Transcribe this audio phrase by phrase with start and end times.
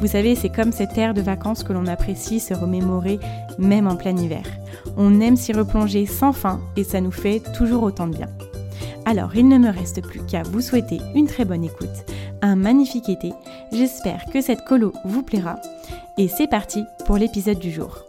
[0.00, 3.18] Vous savez, c'est comme cette ère de vacances que l'on apprécie se remémorer
[3.58, 4.44] même en plein hiver.
[4.96, 8.28] On aime s'y replonger sans fin et ça nous fait toujours autant de bien.
[9.06, 11.88] Alors, il ne me reste plus qu'à vous souhaiter une très bonne écoute,
[12.42, 13.32] un magnifique été.
[13.72, 15.56] J'espère que cette colo vous plaira.
[16.16, 18.04] Et c'est parti pour l'épisode du jour.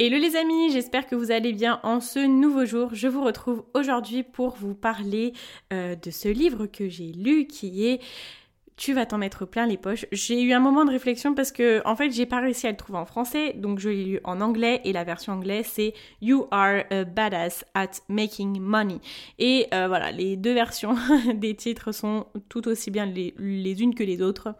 [0.00, 2.90] Hello les amis, j'espère que vous allez bien en ce nouveau jour.
[2.94, 5.34] Je vous retrouve aujourd'hui pour vous parler
[5.72, 8.00] euh, de ce livre que j'ai lu qui est
[8.76, 10.06] tu vas t'en mettre plein les poches.
[10.12, 12.76] J'ai eu un moment de réflexion parce que en fait j'ai pas réussi à le
[12.76, 16.46] trouver en français, donc je l'ai lu en anglais et la version anglaise c'est You
[16.50, 18.98] are a badass at making money.
[19.38, 20.96] Et euh, voilà, les deux versions
[21.34, 24.54] des titres sont tout aussi bien les unes que les autres.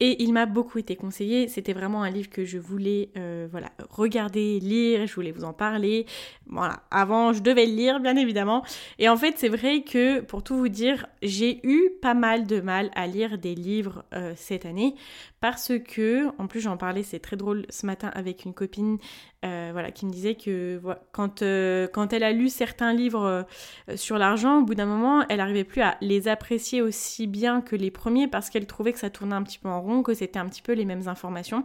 [0.00, 1.48] Et il m'a beaucoup été conseillé.
[1.48, 5.52] C'était vraiment un livre que je voulais euh, voilà, regarder, lire, je voulais vous en
[5.52, 6.06] parler.
[6.46, 8.64] Voilà, avant je devais le lire bien évidemment.
[8.98, 12.60] Et en fait c'est vrai que pour tout vous dire, j'ai eu pas mal de
[12.60, 14.94] mal à lire des livres euh, cette année
[15.40, 18.98] parce que, en plus j'en parlais, c'est très drôle ce matin avec une copine
[19.44, 20.80] euh, voilà, qui me disait que
[21.12, 23.46] quand, euh, quand elle a lu certains livres
[23.88, 27.60] euh, sur l'argent, au bout d'un moment, elle n'arrivait plus à les apprécier aussi bien
[27.60, 30.12] que les premiers parce qu'elle trouvait que ça tournait un petit peu en rond, que
[30.12, 31.64] c'était un petit peu les mêmes informations.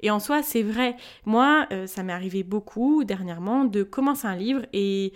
[0.00, 0.94] Et en soi, c'est vrai.
[1.24, 5.12] Moi, ça m'est arrivé beaucoup dernièrement de commencer un livre et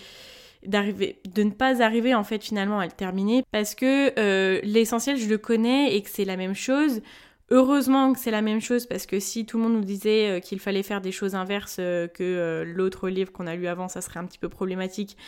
[0.66, 5.28] d'arriver de ne pas arriver en fait finalement à le terminer parce que l'essentiel je
[5.28, 7.02] le connais et que c'est la même chose
[7.54, 10.40] Heureusement que c'est la même chose parce que si tout le monde nous disait euh,
[10.40, 13.88] qu'il fallait faire des choses inverses euh, que euh, l'autre livre qu'on a lu avant,
[13.88, 15.18] ça serait un petit peu problématique.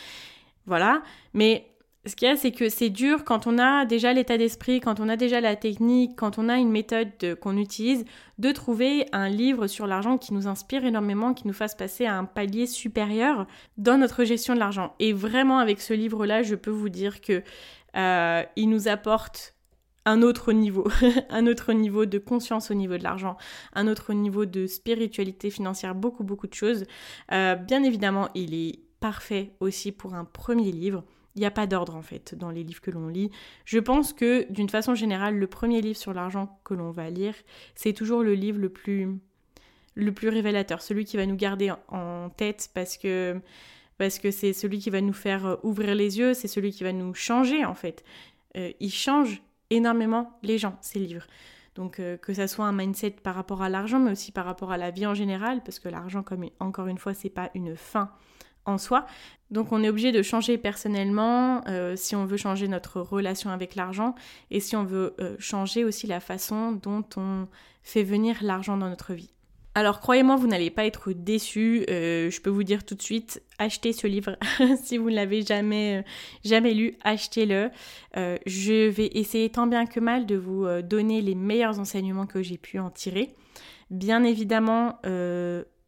[0.65, 1.03] Voilà.
[1.35, 1.67] Mais
[2.07, 4.99] ce qu'il y a, c'est que c'est dur quand on a déjà l'état d'esprit, quand
[4.99, 7.09] on a déjà la technique, quand on a une méthode
[7.41, 8.05] qu'on utilise,
[8.39, 12.17] de trouver un livre sur l'argent qui nous inspire énormément, qui nous fasse passer à
[12.17, 13.45] un palier supérieur
[13.77, 14.95] dans notre gestion de l'argent.
[14.99, 17.43] Et vraiment, avec ce livre-là, je peux vous dire que
[18.57, 19.54] il nous apporte
[20.05, 20.87] un autre niveau,
[21.29, 23.37] un autre niveau de conscience au niveau de l'argent,
[23.73, 26.85] un autre niveau de spiritualité financière, beaucoup beaucoup de choses.
[27.31, 31.03] Euh, bien évidemment, il est parfait aussi pour un premier livre.
[31.35, 33.29] Il n'y a pas d'ordre en fait dans les livres que l'on lit.
[33.65, 37.35] Je pense que d'une façon générale, le premier livre sur l'argent que l'on va lire,
[37.75, 39.19] c'est toujours le livre le plus
[39.97, 43.39] le plus révélateur, celui qui va nous garder en tête parce que
[43.97, 46.91] parce que c'est celui qui va nous faire ouvrir les yeux, c'est celui qui va
[46.91, 48.03] nous changer en fait.
[48.57, 51.25] Euh, il change énormément les gens, ces livres.
[51.75, 54.71] Donc euh, que ça soit un mindset par rapport à l'argent, mais aussi par rapport
[54.71, 57.75] à la vie en général, parce que l'argent, comme encore une fois, c'est pas une
[57.75, 58.11] fin
[58.65, 59.05] en soi.
[59.51, 63.75] Donc on est obligé de changer personnellement euh, si on veut changer notre relation avec
[63.75, 64.15] l'argent
[64.49, 67.47] et si on veut euh, changer aussi la façon dont on
[67.83, 69.34] fait venir l'argent dans notre vie.
[69.77, 71.85] Alors croyez-moi, vous n'allez pas être déçus.
[71.89, 74.37] Euh, je peux vous dire tout de suite, achetez ce livre.
[74.81, 76.01] si vous ne l'avez jamais, euh,
[76.45, 77.69] jamais lu, achetez-le.
[78.15, 82.41] Euh, je vais essayer tant bien que mal de vous donner les meilleurs enseignements que
[82.41, 83.35] j'ai pu en tirer.
[83.91, 84.97] Bien évidemment,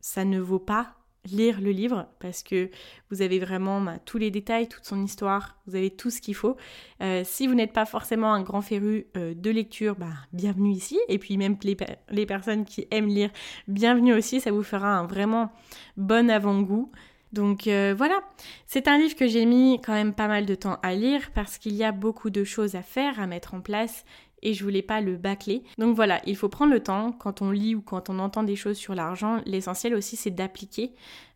[0.01, 0.96] ça ne vaut pas
[1.31, 2.69] lire le livre parce que
[3.09, 6.35] vous avez vraiment bah, tous les détails, toute son histoire, vous avez tout ce qu'il
[6.35, 6.57] faut.
[7.01, 10.99] Euh, si vous n'êtes pas forcément un grand féru euh, de lecture, bah, bienvenue ici.
[11.07, 13.29] Et puis même les, personnes qui aiment lire,
[13.67, 15.51] bienvenue aussi, ça vous fera un vraiment
[15.95, 16.91] bon avant-goût.
[17.33, 18.21] Donc euh, voilà,
[18.65, 21.57] c'est un livre que j'ai mis quand même pas mal de temps à lire parce
[21.57, 24.05] qu'il y a beaucoup de choses à faire, à mettre en place
[24.41, 25.63] et je voulais pas le bâcler.
[25.77, 28.55] Donc voilà, il faut prendre le temps quand on lit ou quand on entend des
[28.55, 29.41] choses sur l'argent.
[29.45, 30.93] L'essentiel aussi c'est d'appliquer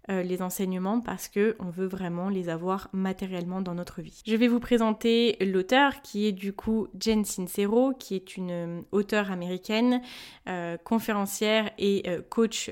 [0.10, 4.24] euh, les enseignements parce que on veut vraiment les avoir matériellement dans notre vie.
[4.26, 8.82] Je vais vous présenter l'auteur qui est du coup Jen Sincero, qui est une euh,
[8.92, 10.02] auteure américaine,
[10.50, 12.72] euh, conférencière et coach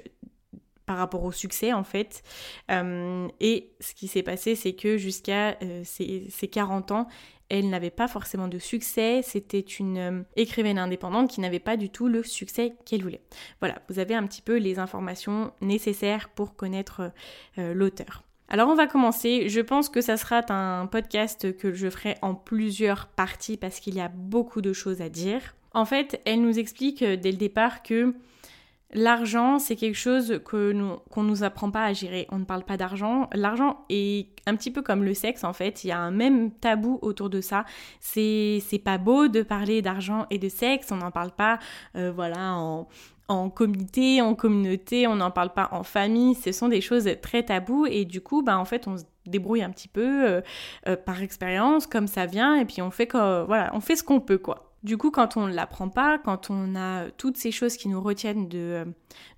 [0.89, 2.23] par rapport au succès en fait.
[2.69, 7.07] et ce qui s'est passé, c'est que jusqu'à ses, ses 40 ans,
[7.49, 11.89] elle n'avait pas forcément de succès, c'était une euh, écrivaine indépendante qui n'avait pas du
[11.89, 13.21] tout le succès qu'elle voulait.
[13.59, 17.11] Voilà, vous avez un petit peu les informations nécessaires pour connaître
[17.57, 18.23] euh, l'auteur.
[18.47, 22.33] Alors on va commencer, je pense que ça sera un podcast que je ferai en
[22.33, 25.55] plusieurs parties parce qu'il y a beaucoup de choses à dire.
[25.73, 28.15] En fait, elle nous explique euh, dès le départ que
[28.93, 32.25] L'argent, c'est quelque chose que nous, qu'on nous apprend pas à gérer.
[32.31, 33.29] On ne parle pas d'argent.
[33.33, 35.83] L'argent est un petit peu comme le sexe en fait.
[35.83, 37.65] Il y a un même tabou autour de ça.
[37.99, 40.91] C'est, pas beau de parler d'argent et de sexe.
[40.91, 41.59] On n'en parle pas,
[41.95, 42.55] euh, voilà,
[43.27, 45.05] en, comité, en communauté.
[45.05, 46.33] On n'en parle pas en famille.
[46.33, 49.61] Ce sont des choses très taboues et du coup, bah en fait, on se débrouille
[49.61, 50.41] un petit peu euh,
[50.87, 54.39] euh, par expérience, comme ça vient, et puis on fait on fait ce qu'on peut
[54.39, 54.68] quoi.
[54.81, 57.99] Du coup, quand on ne l'apprend pas, quand on a toutes ces choses qui nous
[57.99, 58.85] retiennent de euh,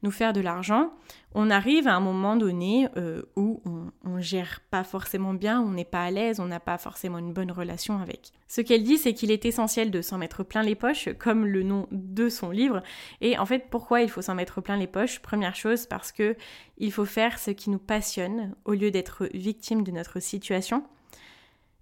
[0.04, 0.94] nous faire de l'argent,
[1.34, 5.72] on arrive à un moment donné euh, où on, ne gère pas forcément bien, on
[5.72, 8.34] n'est pas à l'aise, on n'a pas forcément une bonne relation avec.
[8.48, 11.64] Ce qu'elle dit, c'est qu'il est essentiel de s'en mettre plein les poches, comme le
[11.64, 12.84] nom de son livre.
[13.22, 15.22] Et en fait, pourquoi il faut s'en mettre plein les poches?
[15.22, 16.36] Première chose, parce que
[16.78, 20.84] il faut faire ce qui nous passionne au lieu d'être victime de notre situation.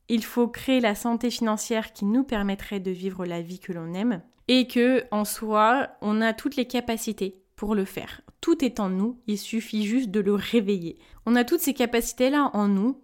[0.10, 3.94] Il faut créer la santé financière qui nous permettrait de vivre la vie que l'on
[3.94, 8.22] aime et que en soi, on a toutes les capacités pour le faire.
[8.42, 10.98] Tout est en nous, il suffit juste de le réveiller.
[11.26, 13.00] On a toutes ces capacités-là en nous,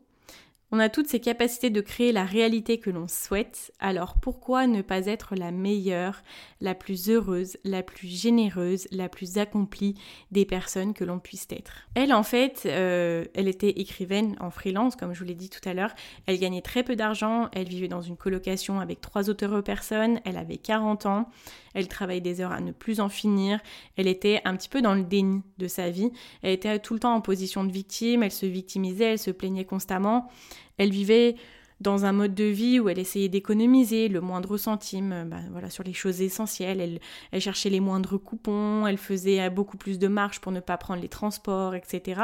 [0.75, 4.81] on a toutes ces capacités de créer la réalité que l'on souhaite, alors pourquoi ne
[4.81, 6.21] pas être la meilleure,
[6.59, 9.95] la plus heureuse, la plus généreuse, la plus accomplie
[10.31, 11.87] des personnes que l'on puisse être?
[11.93, 15.61] Elle, en fait, euh, elle était écrivaine en freelance, comme je vous l'ai dit tout
[15.63, 15.95] à l'heure.
[16.25, 20.35] Elle gagnait très peu d'argent, elle vivait dans une colocation avec trois autres personnes, elle
[20.35, 21.29] avait 40 ans,
[21.75, 23.59] elle travaillait des heures à ne plus en finir,
[23.97, 26.11] elle était un petit peu dans le déni de sa vie,
[26.41, 29.65] elle était tout le temps en position de victime, elle se victimisait, elle se plaignait
[29.65, 30.29] constamment.
[30.77, 31.35] Elle vivait
[31.81, 35.69] dans un mode de vie où elle essayait d'économiser le moindre centime euh, bah, voilà,
[35.69, 36.99] sur les choses essentielles.
[37.31, 40.77] Elle, cherchait les moindres coupons, elle faisait euh, beaucoup plus de marches pour ne pas
[40.77, 42.21] prendre les transports, etc.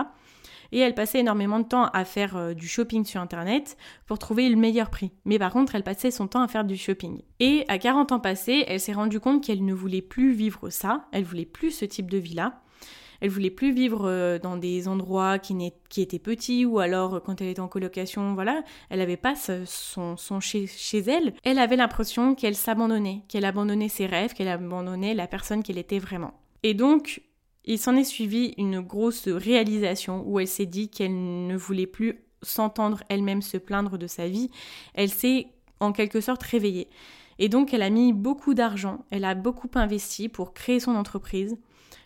[0.72, 4.50] Et elle passait énormément de temps à faire euh, du shopping sur Internet pour trouver
[4.50, 5.12] le meilleur prix.
[5.26, 7.22] Mais par contre, elle passait son temps à faire du shopping.
[7.40, 11.06] Et à 40 ans passés, elle s'est rendue compte qu'elle ne voulait plus vivre ça,
[11.12, 12.62] elle voulait plus ce type de vie-là.
[13.22, 15.56] Elle voulait plus vivre euh, dans des endroits qui,
[15.98, 20.18] étaient petits ou alors euh, quand elle était en colocation, voilà, elle n'avait pas son,
[20.18, 21.34] son chez, chez, elle.
[21.44, 26.00] Elle avait l'impression qu'elle s'abandonnait, qu'elle abandonnait ses rêves, qu'elle abandonnait la personne qu'elle était
[26.00, 26.34] vraiment.
[26.64, 27.22] Et donc,
[27.66, 32.24] il s'en est suivi une grosse réalisation où elle s'est dit qu'elle ne voulait plus
[32.42, 34.50] s'entendre elle-même se plaindre de sa vie.
[34.94, 35.48] Elle s'est
[35.80, 36.90] en quelque sorte réveillée.
[37.40, 41.58] Et donc elle a mis beaucoup d'argent, elle a beaucoup investi pour créer son entreprise,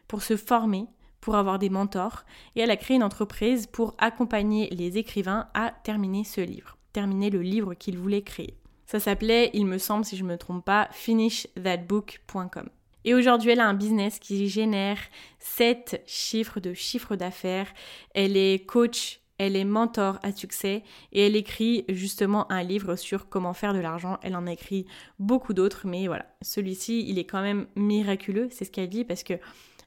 [0.07, 0.87] pour se former,
[1.19, 2.23] pour avoir des mentors
[2.55, 7.29] et elle a créé une entreprise pour accompagner les écrivains à terminer ce livre, terminer
[7.29, 8.57] le livre qu'ils voulaient créer.
[8.85, 12.69] Ça s'appelait, il me semble si je ne me trompe pas, finishthatbook.com.
[13.05, 14.97] Et aujourd'hui, elle a un business qui génère
[15.39, 17.71] 7 chiffres de chiffre d'affaires.
[18.15, 23.29] Elle est coach, elle est mentor à succès et elle écrit justement un livre sur
[23.29, 24.17] comment faire de l'argent.
[24.23, 24.87] Elle en a écrit
[25.19, 29.23] beaucoup d'autres, mais voilà, celui-ci, il est quand même miraculeux, c'est ce qu'elle dit, parce
[29.23, 29.35] que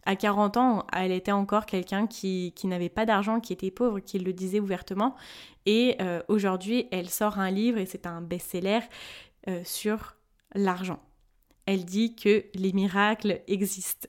[0.04, 4.18] à 40 ans, elle était encore quelqu'un qui, n'avait pas d'argent, qui était pauvre, qui
[4.18, 5.14] le disait ouvertement.
[5.66, 8.80] Et euh, aujourd'hui, elle sort un livre, et c'est un best-seller,
[9.48, 10.14] euh, sur
[10.54, 11.00] l'argent.
[11.68, 14.08] Elle dit que les miracles existent.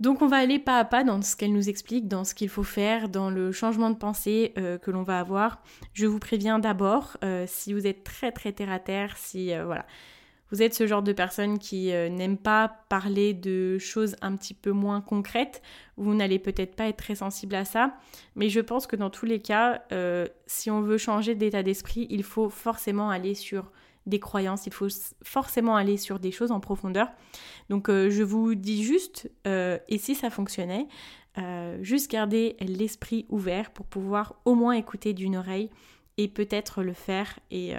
[0.00, 2.48] Donc on va aller pas à pas dans ce qu'elle nous explique, dans ce qu'il
[2.48, 5.62] faut faire, dans le changement de pensée euh, que l'on va avoir.
[5.92, 9.86] Je vous préviens d'abord, si vous êtes très très terre à terre, si voilà,
[10.54, 14.54] vous êtes ce genre de personne qui euh, n'aime pas parler de choses un petit
[14.54, 15.62] peu moins concrètes,
[15.96, 17.96] vous n'allez peut-être pas être très sensible à ça,
[18.36, 22.06] mais je pense que dans tous les cas, euh, si on veut changer d'état d'esprit,
[22.08, 23.72] il faut forcément aller sur
[24.06, 24.88] des croyances, il faut
[25.22, 27.08] forcément aller sur des choses en profondeur.
[27.70, 30.86] Donc euh, je vous dis juste, et si ça fonctionnait,
[31.80, 35.70] juste garder l'esprit ouvert pour pouvoir au moins écouter d'une oreille
[36.16, 37.74] et peut-être le faire et,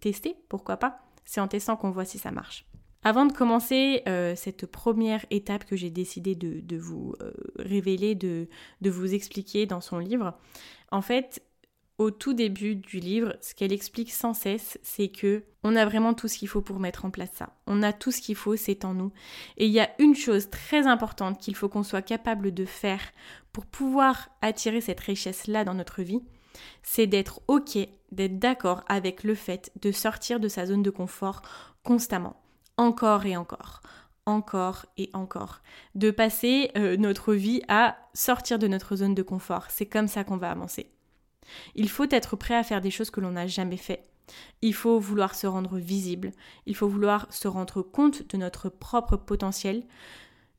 [0.00, 1.00] tester, pourquoi pas.
[1.24, 2.66] C'est en testant qu'on voit si ça marche.
[3.04, 8.48] Avant de commencer euh, cette première étape que j'ai décidé de, vous euh, révéler, de,
[8.84, 10.38] vous expliquer dans son livre,
[10.92, 11.42] en fait,
[12.02, 16.14] au tout début du livre, ce qu'elle explique sans cesse, c'est que on a vraiment
[16.14, 17.54] tout ce qu'il faut pour mettre en place ça.
[17.66, 19.12] On a tout ce qu'il faut, c'est en nous.
[19.56, 23.00] Et il y a une chose très importante qu'il faut qu'on soit capable de faire
[23.52, 26.20] pour pouvoir attirer cette richesse-là dans notre vie,
[26.82, 27.78] c'est d'être OK,
[28.10, 31.42] d'être d'accord avec le fait de sortir de sa zone de confort
[31.84, 32.42] constamment,
[32.76, 33.80] encore et encore,
[34.26, 35.62] encore et encore,
[35.94, 39.66] de passer euh, notre vie à sortir de notre zone de confort.
[39.70, 40.90] C'est comme ça qu'on va avancer.
[41.74, 44.06] Il faut être prêt à faire des choses que l'on n'a jamais fait.
[44.62, 46.32] Il faut vouloir se rendre visible,
[46.66, 49.84] il faut vouloir se rendre compte de notre propre potentiel,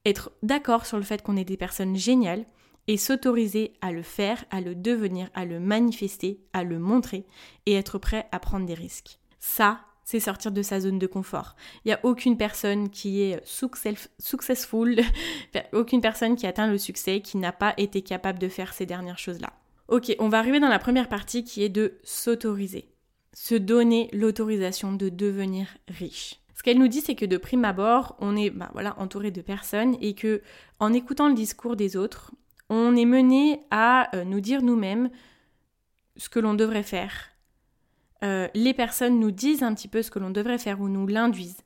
[0.05, 2.45] être d'accord sur le fait qu'on est des personnes géniales
[2.87, 7.25] et s'autoriser à le faire, à le devenir, à le manifester, à le montrer
[7.65, 9.19] et être prêt à prendre des risques.
[9.39, 11.55] Ça, c'est sortir de sa zone de confort.
[11.83, 14.99] Il n'y a aucune personne qui est successful,
[15.73, 19.19] aucune personne qui atteint le succès qui n'a pas été capable de faire ces dernières
[19.19, 19.53] choses-là.
[19.89, 22.89] Ok, on va arriver dans la première partie qui est de s'autoriser.
[23.33, 26.39] Se donner l'autorisation de devenir riche.
[26.55, 29.41] Ce qu'elle nous dit, c'est que de prime abord, on est bah, voilà, entouré de
[29.41, 30.41] personnes et que
[30.79, 32.31] en écoutant le discours des autres,
[32.69, 35.09] on est mené à euh, nous dire nous-mêmes
[36.15, 37.29] ce que l'on devrait faire.
[38.23, 41.07] Euh, les personnes nous disent un petit peu ce que l'on devrait faire ou nous
[41.07, 41.63] l'induisent.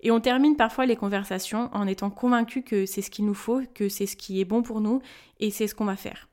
[0.00, 3.62] Et on termine parfois les conversations en étant convaincu que c'est ce qu'il nous faut,
[3.74, 5.02] que c'est ce qui est bon pour nous
[5.40, 6.27] et c'est ce qu'on va faire.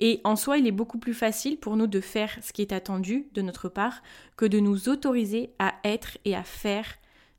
[0.00, 2.72] Et en soi, il est beaucoup plus facile pour nous de faire ce qui est
[2.72, 4.02] attendu de notre part
[4.36, 6.86] que de nous autoriser à être et à faire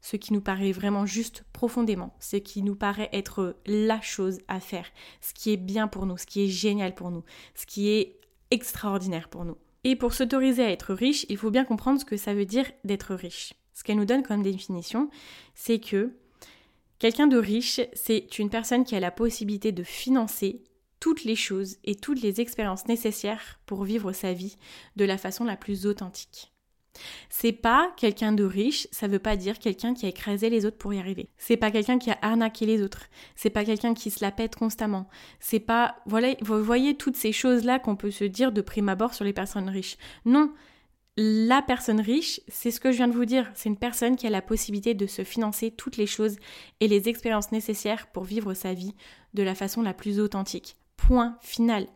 [0.01, 4.59] ce qui nous paraît vraiment juste profondément, ce qui nous paraît être la chose à
[4.59, 4.85] faire,
[5.21, 7.23] ce qui est bien pour nous, ce qui est génial pour nous,
[7.55, 8.17] ce qui est
[8.51, 9.57] extraordinaire pour nous.
[9.83, 12.65] Et pour s'autoriser à être riche, il faut bien comprendre ce que ça veut dire
[12.83, 13.53] d'être riche.
[13.73, 15.09] Ce qu'elle nous donne comme définition,
[15.55, 16.13] c'est que
[16.97, 20.63] quelqu'un de riche, c'est une personne qui a la possibilité de financer
[21.00, 24.58] toutes les choses et toutes les expériences nécessaires pour vivre sa vie
[24.96, 26.51] de la façon la plus authentique.
[27.29, 30.77] C'est pas quelqu'un de riche, ça veut pas dire quelqu'un qui a écrasé les autres
[30.77, 31.29] pour y arriver.
[31.38, 33.06] C'est pas quelqu'un qui a arnaqué les autres.
[33.36, 35.08] C'est pas quelqu'un qui se la pète constamment.
[35.39, 39.13] C'est pas, voilà, vous voyez toutes ces choses-là qu'on peut se dire de prime abord
[39.13, 39.98] sur les personnes riches.
[40.25, 40.53] Non.
[41.22, 43.51] La personne riche, c'est ce que je viens de vous dire.
[43.53, 46.38] C'est une personne qui a la possibilité de se financer toutes les choses
[46.79, 48.96] et les expériences nécessaires pour vivre sa vie
[49.34, 50.78] de la façon la plus authentique.
[51.06, 51.88] Point final.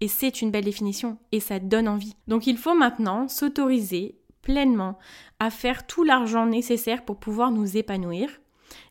[0.00, 2.14] Et c'est une belle définition et ça donne envie.
[2.28, 4.98] Donc il faut maintenant s'autoriser pleinement
[5.38, 8.28] à faire tout l'argent nécessaire pour pouvoir nous épanouir.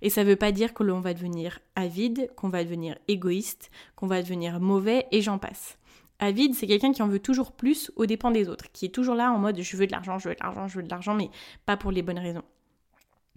[0.02, 3.70] Et ça ne veut pas dire que l'on va devenir avide, qu'on va devenir égoïste,
[3.96, 5.78] qu'on va devenir mauvais et j'en passe.
[6.20, 9.16] Avide, c'est quelqu'un qui en veut toujours plus aux dépens des autres, qui est toujours
[9.16, 11.16] là en mode je veux de l'argent, je veux de l'argent, je veux de l'argent,
[11.16, 11.30] mais
[11.66, 12.44] pas pour les bonnes raisons.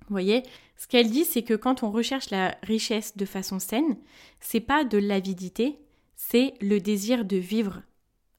[0.08, 0.44] Vous voyez,
[0.76, 3.96] ce qu'elle dit, c'est que quand on recherche la richesse de façon saine,
[4.40, 5.78] c'est pas de l'avidité,
[6.16, 7.82] c'est le désir de vivre,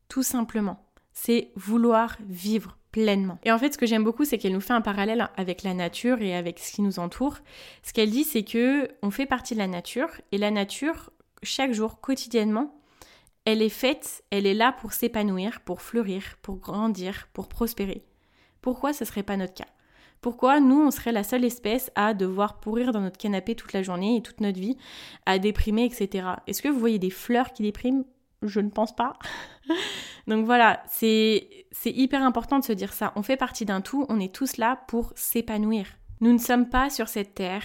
[0.09, 0.83] tout simplement.
[1.13, 3.39] C'est vouloir vivre pleinement.
[3.43, 5.73] Et en fait, ce que j'aime beaucoup, c'est qu'elle nous fait un parallèle avec la
[5.73, 7.37] nature et avec ce qui nous entoure.
[7.83, 11.11] Ce qu'elle dit, c'est que on fait partie de la nature et la nature,
[11.43, 12.73] chaque jour, quotidiennement,
[13.45, 18.03] elle est faite, elle est là pour s'épanouir, pour fleurir, pour grandir, pour prospérer.
[18.61, 19.67] Pourquoi ce serait pas notre cas?
[20.21, 23.83] Pourquoi nous, on serait la seule espèce à devoir pourrir dans notre canapé toute la
[23.83, 24.77] journée et toute notre vie,
[25.25, 26.27] à déprimer, etc.
[26.47, 28.03] Est-ce que vous voyez des fleurs qui dépriment?
[28.43, 29.13] Je ne pense pas.
[30.27, 33.13] Donc voilà, c'est hyper important de se dire ça.
[33.15, 35.87] On fait partie d'un tout, on est tous là pour s'épanouir.
[36.19, 37.63] Nous ne sommes pas sur cette terre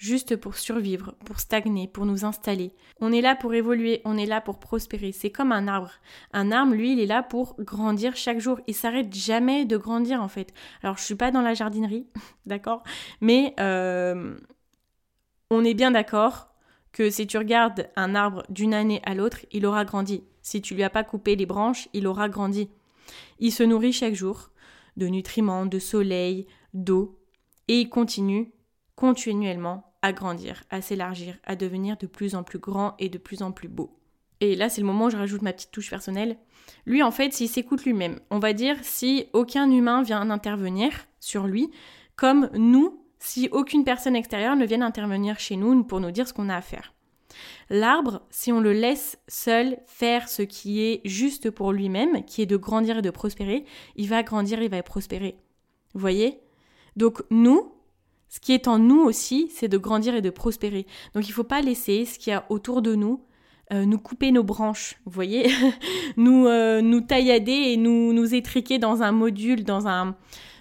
[0.00, 2.72] juste pour survivre, pour stagner, pour nous installer.
[3.02, 5.12] On est là pour évoluer, on est là pour prospérer.
[5.12, 5.92] C'est comme un arbre.
[6.32, 8.58] Un arbre, lui, il est là pour grandir chaque jour.
[8.66, 10.54] Il s'arrête jamais de grandir en fait.
[10.82, 12.06] Alors je suis pas dans la jardinerie,
[12.46, 12.82] d'accord,
[13.20, 14.38] mais euh,
[15.50, 16.48] on est bien d'accord
[16.92, 20.24] que si tu regardes un arbre d'une année à l'autre, il aura grandi.
[20.40, 22.70] Si tu lui as pas coupé les branches, il aura grandi.
[23.38, 24.50] Il se nourrit chaque jour
[24.96, 27.20] de nutriments, de soleil, d'eau,
[27.68, 28.50] et il continue
[28.96, 33.42] continuellement à grandir, à s'élargir, à devenir de plus en plus grand et de plus
[33.42, 33.96] en plus beau.
[34.40, 36.38] Et là, c'est le moment où je rajoute ma petite touche personnelle.
[36.86, 41.46] Lui, en fait, s'il s'écoute lui-même, on va dire si aucun humain vient intervenir sur
[41.46, 41.70] lui,
[42.16, 46.32] comme nous, si aucune personne extérieure ne vient intervenir chez nous pour nous dire ce
[46.32, 46.94] qu'on a à faire.
[47.68, 52.46] L'arbre, si on le laisse seul faire ce qui est juste pour lui-même, qui est
[52.46, 53.64] de grandir et de prospérer,
[53.96, 55.36] il va grandir, il va prospérer.
[55.94, 56.40] Vous voyez?
[56.96, 57.72] Donc nous,
[58.30, 60.86] ce qui est en nous aussi, c'est de grandir et de prospérer.
[61.14, 63.20] Donc il ne faut pas laisser ce qu'il y a autour de nous
[63.72, 65.48] euh, nous couper nos branches, vous voyez,
[66.16, 70.16] nous, euh, nous taillader et nous, nous étriquer dans un module, dans un,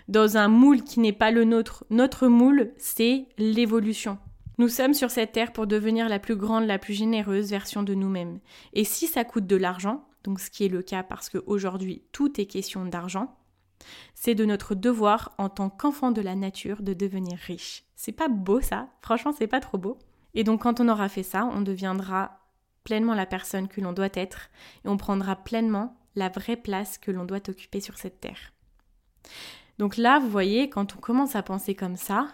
[0.08, 1.86] dans un moule qui n'est pas le nôtre.
[1.90, 4.20] Notre moule, c'est l'évolution.
[4.60, 7.96] Nous sommes sur cette terre pour devenir la plus grande, la plus généreuse version de
[7.96, 8.40] nous-mêmes.
[8.74, 12.40] Et si ça coûte de l'argent, donc ce qui est le cas parce qu'aujourd'hui tout
[12.40, 13.39] est question d'argent,
[14.16, 17.84] c'est de notre devoir en tant qu'enfant de la nature de devenir riche.
[17.96, 19.98] C'est pas beau ça, franchement c'est pas trop beau.
[20.34, 22.40] Et donc quand on aura fait ça, on deviendra
[22.84, 24.50] pleinement la personne que l'on doit être
[24.86, 28.54] et on prendra pleinement la vraie place que l'on doit occuper sur cette terre.
[29.78, 32.28] Donc là, vous voyez, quand on commence à penser comme ça,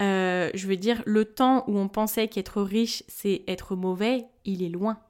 [0.00, 4.62] Euh, je veux dire, le temps où on pensait qu'être riche, c'est être mauvais, il
[4.62, 5.00] est loin.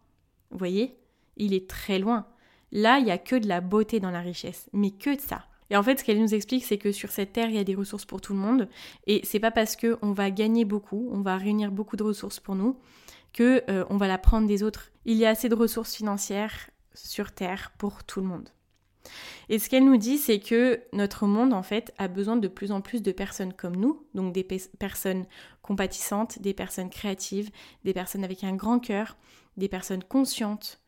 [0.51, 0.97] Vous voyez?
[1.37, 2.25] Il est très loin.
[2.73, 5.45] Là, il n'y a que de la beauté dans la richesse, mais que de ça.
[5.71, 7.65] Et en fait, ce qu'elle nous explique, c'est que sur cette terre, il y a
[7.65, 8.69] des ressources pour tout le monde.
[9.07, 12.55] Et c'est pas parce qu'on va gagner beaucoup, on va réunir beaucoup de ressources pour
[12.55, 12.77] nous,
[13.33, 14.91] que euh, on va la prendre des autres.
[15.05, 18.49] Il y a assez de ressources financières sur terre pour tout le monde.
[19.49, 22.73] Et ce qu'elle nous dit, c'est que notre monde, en fait, a besoin de plus
[22.73, 25.25] en plus de personnes comme nous, donc des personnes
[25.63, 27.51] compatissantes, des personnes créatives,
[27.85, 29.17] des personnes avec un grand cœur,
[29.57, 30.81] des personnes conscientes,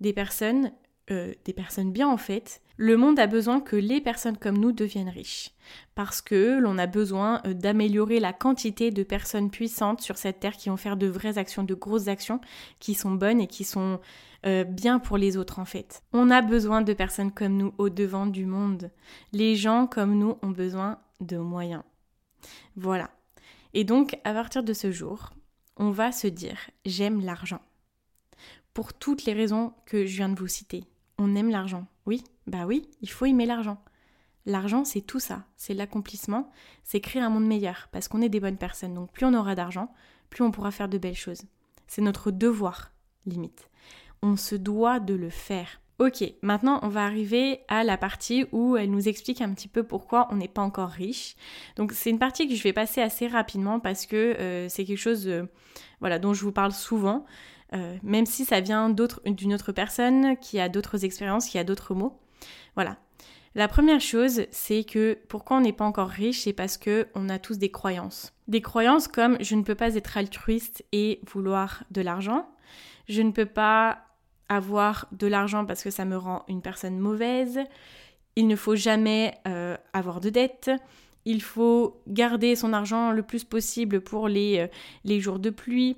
[0.00, 0.72] des personnes,
[1.10, 2.62] euh, des personnes bien en fait.
[2.76, 5.50] Le monde a besoin que les personnes comme nous deviennent riches,
[5.94, 10.56] parce que l'on a besoin euh, d'améliorer la quantité de personnes puissantes sur cette terre
[10.56, 12.40] qui vont faire de vraies actions, de grosses actions,
[12.78, 14.00] qui sont bonnes et qui sont
[14.46, 16.02] euh, bien pour les autres en fait.
[16.12, 18.90] On a besoin de personnes comme nous au devant du monde.
[19.32, 21.82] Les gens comme nous ont besoin de moyens.
[22.76, 23.10] Voilà.
[23.74, 25.30] Et donc, à partir de ce jour,
[25.76, 27.60] on va se dire j'aime l'argent.
[28.74, 30.84] Pour toutes les raisons que je viens de vous citer.
[31.34, 31.86] Aime l'argent.
[32.06, 33.82] Oui, bah oui, il faut aimer l'argent.
[34.44, 35.44] L'argent, c'est tout ça.
[35.56, 36.50] C'est l'accomplissement,
[36.82, 38.94] c'est créer un monde meilleur, parce qu'on est des bonnes personnes.
[38.94, 39.92] Donc plus on aura d'argent,
[40.30, 41.42] plus on pourra faire de belles choses.
[41.86, 42.92] C'est notre devoir,
[43.26, 43.68] limite
[44.22, 45.80] on se doit de le faire.
[45.98, 49.82] Ok, maintenant on va arriver à la partie où elle nous explique un petit peu
[49.82, 51.36] pourquoi on n'est pas encore riche.
[51.76, 54.98] Donc c'est une partie que je vais passer assez rapidement parce que euh, c'est quelque
[54.98, 55.44] chose euh,
[56.00, 57.24] voilà, dont je vous parle souvent,
[57.74, 61.94] euh, même si ça vient d'une autre personne qui a d'autres expériences, qui a d'autres
[61.94, 62.18] mots.
[62.74, 62.98] Voilà.
[63.54, 67.28] La première chose, c'est que pourquoi on n'est pas encore riche, c'est parce que on
[67.28, 68.32] a tous des croyances.
[68.48, 72.48] Des croyances comme je ne peux pas être altruiste et vouloir de l'argent.
[73.08, 73.98] Je ne peux pas
[74.48, 77.60] avoir de l'argent parce que ça me rend une personne mauvaise.
[78.36, 80.70] Il ne faut jamais euh, avoir de dettes.
[81.26, 84.66] Il faut garder son argent le plus possible pour les, euh,
[85.04, 85.96] les jours de pluie.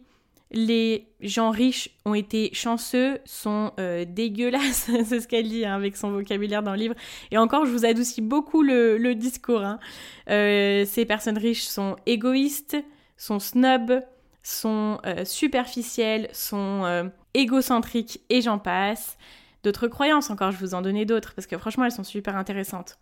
[0.54, 5.96] Les gens riches ont été chanceux, sont euh, dégueulasses, c'est ce qu'elle dit hein, avec
[5.96, 6.94] son vocabulaire dans le livre.
[7.30, 9.62] Et encore, je vous adoucis beaucoup le, discours.
[9.62, 9.78] Hein.
[10.26, 12.76] ces personnes riches sont égoïstes,
[13.16, 14.00] sont snobs,
[14.42, 19.18] sont superficielles, sont égocentrique et j'en passe.
[19.64, 22.98] D'autres croyances encore, je vous en donnais d'autres parce que franchement elles sont super intéressantes.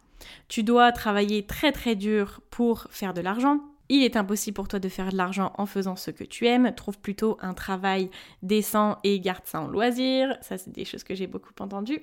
[0.49, 3.61] Tu dois travailler très très dur pour faire de l'argent.
[3.89, 6.73] Il est impossible pour toi de faire de l'argent en faisant ce que tu aimes.
[6.75, 8.11] Trouve plutôt un travail
[8.43, 10.37] décent et garde ça en loisir.
[10.41, 12.01] Ça, c'est des choses que j'ai beaucoup entendues.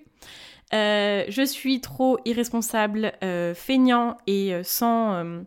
[0.73, 5.43] Euh, je suis trop irresponsable, euh, feignant et euh, sans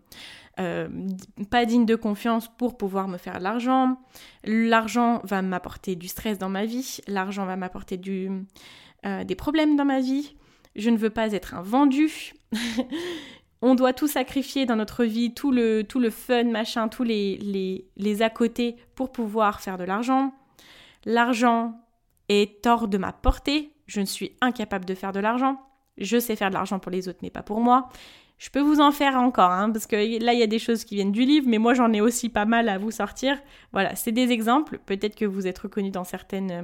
[0.57, 3.97] pas digne de confiance pour pouvoir me faire de l'argent.
[4.45, 6.99] L'argent va m'apporter du stress dans ma vie.
[7.09, 10.37] L'argent va m'apporter des problèmes dans ma vie.
[10.77, 12.35] Je ne veux pas être un vendu.
[13.63, 17.37] On doit tout sacrifier dans notre vie, tout le, tout le fun, machin, tous les,
[17.39, 20.35] les, les à côté pour pouvoir faire de l'argent.
[21.05, 21.81] L'argent
[22.29, 23.71] est hors de ma portée.
[23.87, 25.61] Je ne suis incapable de faire de l'argent.
[25.97, 27.89] Je sais faire de l'argent pour les autres, mais pas pour moi.
[28.39, 30.83] Je peux vous en faire encore, hein, parce que là, il y a des choses
[30.83, 33.41] qui viennent du livre, mais moi, j'en ai aussi pas mal à vous sortir.
[33.73, 34.81] Voilà, c'est des exemples.
[34.85, 36.63] Peut-être que vous êtes reconnus dans certaines euh,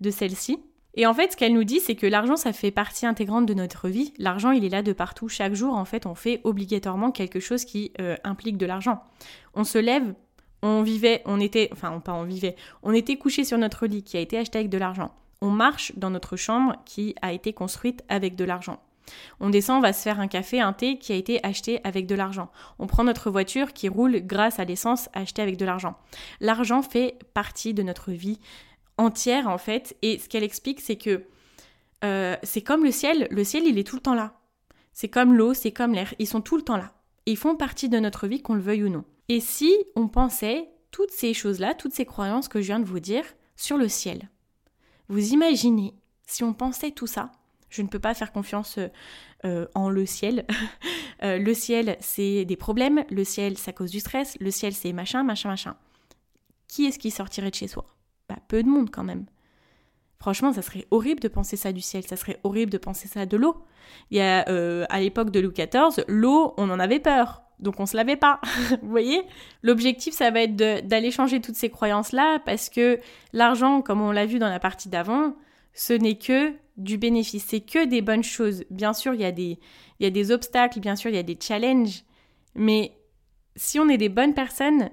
[0.00, 0.60] de celles-ci.
[0.94, 3.54] Et en fait, ce qu'elle nous dit, c'est que l'argent, ça fait partie intégrante de
[3.54, 4.12] notre vie.
[4.18, 5.28] L'argent, il est là de partout.
[5.28, 9.02] Chaque jour, en fait, on fait obligatoirement quelque chose qui euh, implique de l'argent.
[9.54, 10.14] On se lève,
[10.62, 14.16] on vivait, on était, enfin, pas on vivait, on était couché sur notre lit qui
[14.16, 15.12] a été acheté avec de l'argent.
[15.40, 18.80] On marche dans notre chambre qui a été construite avec de l'argent.
[19.40, 22.06] On descend, on va se faire un café, un thé qui a été acheté avec
[22.06, 22.50] de l'argent.
[22.78, 25.96] On prend notre voiture qui roule grâce à l'essence achetée avec de l'argent.
[26.40, 28.38] L'argent fait partie de notre vie
[29.00, 29.96] entière en fait.
[30.02, 31.24] Et ce qu'elle explique, c'est que
[32.04, 33.28] euh, c'est comme le ciel.
[33.30, 34.40] Le ciel, il est tout le temps là.
[34.92, 36.14] C'est comme l'eau, c'est comme l'air.
[36.18, 36.92] Ils sont tout le temps là.
[37.26, 39.04] Ils font partie de notre vie, qu'on le veuille ou non.
[39.28, 43.00] Et si on pensait toutes ces choses-là, toutes ces croyances que je viens de vous
[43.00, 43.24] dire,
[43.56, 44.28] sur le ciel
[45.08, 45.94] Vous imaginez
[46.26, 47.30] si on pensait tout ça
[47.70, 48.78] je ne peux pas faire confiance
[49.44, 50.44] euh, en le ciel.
[51.22, 53.04] Euh, le ciel, c'est des problèmes.
[53.10, 54.38] Le ciel, ça cause du stress.
[54.40, 55.76] Le ciel, c'est machin, machin, machin.
[56.66, 57.84] Qui est-ce qui sortirait de chez soi?
[58.50, 59.26] Peu de monde quand même.
[60.18, 62.04] Franchement, ça serait horrible de penser ça du ciel.
[62.06, 63.56] Ça serait horrible de penser ça de l'eau.
[64.10, 67.42] Il y a, euh, à l'époque de Louis XIV, l'eau, on en avait peur.
[67.60, 68.40] Donc on se lavait pas.
[68.82, 69.22] Vous voyez?
[69.62, 72.98] L'objectif, ça va être d'aller changer toutes ces croyances-là parce que
[73.32, 75.34] l'argent, comme on l'a vu dans la partie d'avant,
[75.72, 78.64] ce n'est que du bénéfice, c'est que des bonnes choses.
[78.70, 79.58] Bien sûr, il y, a des,
[79.98, 82.02] il y a des obstacles, bien sûr, il y a des challenges,
[82.54, 82.96] mais
[83.56, 84.90] si on est des bonnes personnes,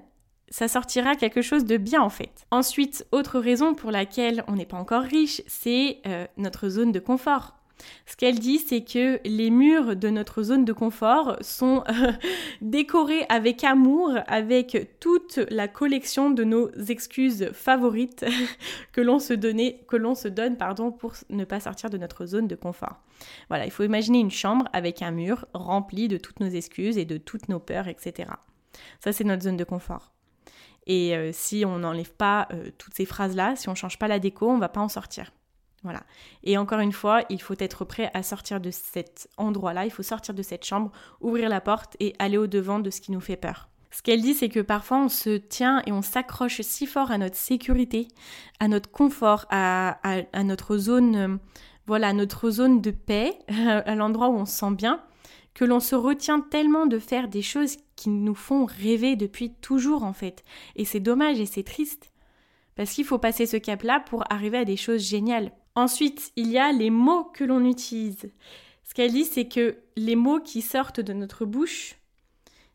[0.50, 2.46] ça sortira quelque chose de bien en fait.
[2.50, 7.00] Ensuite, autre raison pour laquelle on n'est pas encore riche, c'est euh, notre zone de
[7.00, 7.54] confort.
[8.06, 12.12] Ce qu'elle dit, c'est que les murs de notre zone de confort sont euh,
[12.60, 18.24] décorés avec amour, avec toute la collection de nos excuses favorites
[18.92, 22.48] que l'on se, que l'on se donne pardon, pour ne pas sortir de notre zone
[22.48, 23.00] de confort.
[23.48, 27.04] Voilà, il faut imaginer une chambre avec un mur rempli de toutes nos excuses et
[27.04, 28.30] de toutes nos peurs, etc.
[29.00, 30.12] Ça, c'est notre zone de confort.
[30.88, 34.08] Et euh, si on n'enlève pas euh, toutes ces phrases-là, si on ne change pas
[34.08, 35.30] la déco, on va pas en sortir.
[35.84, 36.02] Voilà.
[36.42, 40.02] Et encore une fois, il faut être prêt à sortir de cet endroit-là, il faut
[40.02, 43.36] sortir de cette chambre, ouvrir la porte et aller au-devant de ce qui nous fait
[43.36, 43.68] peur.
[43.90, 47.18] Ce qu'elle dit, c'est que parfois on se tient et on s'accroche si fort à
[47.18, 48.08] notre sécurité,
[48.60, 49.96] à notre confort, à,
[50.42, 51.36] notre zone, euh,
[51.86, 55.00] voilà, notre zone de paix, à l'endroit où on se sent bien,
[55.58, 60.04] que l'on se retient tellement de faire des choses qui nous font rêver depuis toujours
[60.04, 60.44] en fait.
[60.76, 62.12] Et c'est dommage et c'est triste.
[62.76, 65.50] Parce qu'il faut passer ce cap-là pour arriver à des choses géniales.
[65.74, 68.30] Ensuite, il y a les mots que l'on utilise.
[68.84, 71.96] Ce qu'elle dit, c'est que les mots qui sortent de notre bouche,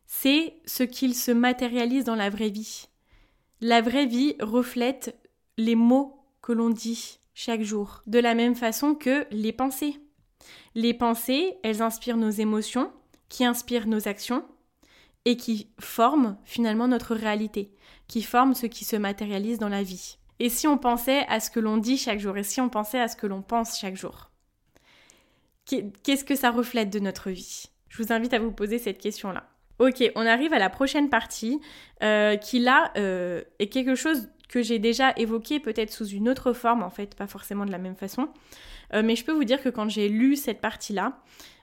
[0.04, 2.88] c'est ce qu'ils se matérialisent dans la vraie vie.
[3.62, 5.18] La vraie vie reflète
[5.56, 9.96] les mots que l'on dit chaque jour, de la même façon que les pensées.
[10.74, 12.92] Les pensées, elles inspirent nos émotions,
[13.28, 14.44] qui inspirent nos actions
[15.24, 17.72] et qui forment finalement notre réalité,
[18.08, 20.18] qui forment ce qui se matérialise dans la vie.
[20.40, 23.00] Et si on pensait à ce que l'on dit chaque jour, et si on pensait
[23.00, 24.30] à ce que l'on pense chaque jour
[25.66, 27.70] Qu'est-ce que ça reflète de notre vie?
[27.88, 29.48] Je vous invite à vous poser cette question-là.
[29.78, 31.58] Ok, on arrive à la prochaine partie,
[32.02, 36.52] euh, qui là euh, est quelque chose que j'ai déjà évoqué peut-être sous une autre
[36.52, 38.28] forme, en fait, pas forcément de la même façon.
[38.92, 41.18] Euh, mais je peux vous dire que quand j'ai lu cette partie-là,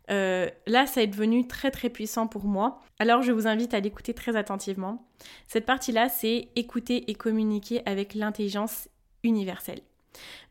[0.10, 2.82] euh, là, ça est devenu très très puissant pour moi.
[3.00, 5.08] Alors, je vous invite à l'écouter très attentivement.
[5.48, 8.90] Cette partie-là, c'est écouter et communiquer avec l'intelligence
[9.24, 9.82] universelle.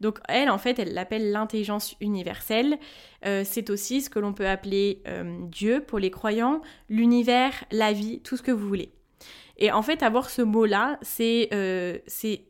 [0.00, 2.78] Donc, elle, en fait, elle l'appelle l'intelligence universelle.
[3.26, 5.02] Euh, c'est aussi ce que l'on peut appeler
[5.50, 8.92] Dieu pour les croyants, l'univers, la vie, tout ce que vous voulez.
[9.58, 11.50] Et en fait, avoir ce mot-là, c'est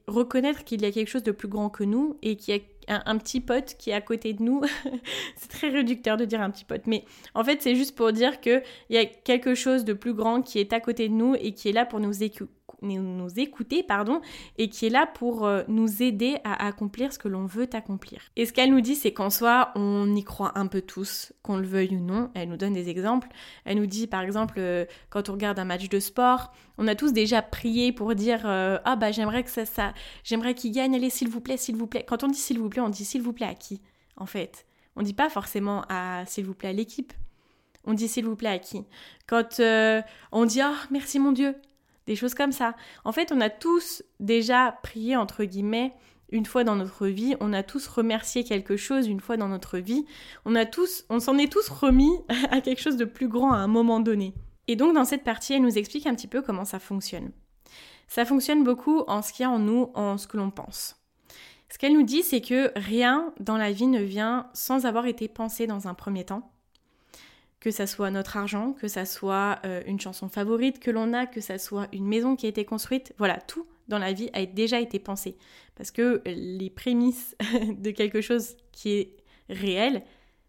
[0.07, 2.57] reconnaître qu'il y a quelque chose de plus grand que nous et qu'il y
[2.89, 4.63] un, petit pote qui est à côté de nous.
[5.37, 8.41] c'est très réducteur de dire un petit pote, mais en fait c'est juste pour dire
[8.41, 11.53] qu'il y a quelque chose de plus grand qui est à côté de nous et
[11.53, 12.51] qui est là pour nous, écouter
[12.83, 14.21] nous écouter, pardon,
[14.59, 18.21] et qui est là pour euh, nous aider à accomplir ce que l'on veut accomplir.
[18.37, 21.57] Et ce qu'elle nous dit, c'est qu'en soi, on y croit un peu tous, qu'on
[21.57, 22.31] le veuille ou non.
[22.35, 23.29] Elle nous donne des exemples.
[23.65, 26.95] Elle nous dit, par exemple, euh, quand on regarde un match de sport, on a
[26.95, 29.93] tous déjà prié pour dire euh, ah bah j'aimerais que ça, ça
[30.25, 32.05] j'aimerais qu'il gagne, allez s'il vous plaît, s'il vous plaît.
[32.07, 33.81] Quand on dit s'il vous plaît, on dit s'il vous plaît à qui
[34.17, 34.67] en fait?
[34.97, 37.13] On dit pas forcément à s'il vous plaît à l'équipe.
[37.85, 38.85] On dit s'il vous plaît à qui?
[39.27, 39.61] Quand
[40.33, 41.55] on dit ah merci mon Dieu,
[42.07, 42.75] des choses comme ça.
[43.05, 45.95] En fait, on a tous déjà prié, entre guillemets,
[46.33, 49.79] une fois dans notre vie, on a tous remercié quelque chose une fois dans notre
[49.79, 50.07] vie,
[50.45, 52.13] on a tous, on s'en est tous remis
[52.51, 54.35] à quelque chose de plus grand à un moment donné.
[54.69, 57.33] Et donc dans cette partie, elle nous explique un petit peu comment ça fonctionne.
[58.07, 60.97] Ça fonctionne beaucoup en ce qu'il y a en nous, en ce que l'on pense.
[61.73, 65.29] Ce qu'elle nous dit, c'est que rien dans la vie ne vient sans avoir été
[65.29, 66.51] pensé dans un premier temps
[67.61, 71.27] que ça soit notre argent, que ça soit euh, une chanson favorite que l'on a,
[71.27, 74.47] que ça soit une maison qui a été construite, voilà, tout dans la vie a
[74.47, 75.37] déjà été pensé.
[75.77, 77.37] Parce que les prémices
[77.79, 79.17] de quelque chose qui est
[79.51, 80.03] réel,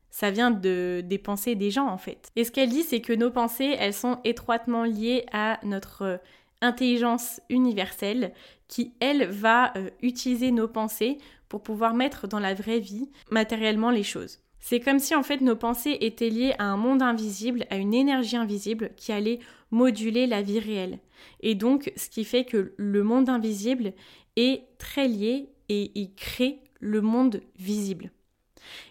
[0.09, 2.29] ça vient de, des pensées des gens en fait.
[2.35, 6.17] Et ce qu'elle dit, c'est que nos pensées, elles sont étroitement liées à notre euh,
[6.61, 8.33] intelligence universelle
[8.67, 11.17] qui, elle, va euh, utiliser nos pensées
[11.49, 14.39] pour pouvoir mettre dans la vraie vie matériellement les choses.
[14.61, 17.93] C'est comme si en fait nos pensées étaient liées à un monde invisible, à une
[17.93, 19.39] énergie invisible qui allait
[19.71, 20.99] moduler la vie réelle.
[21.41, 23.93] Et donc ce qui fait que le monde invisible
[24.37, 28.11] est très lié et il crée le monde visible.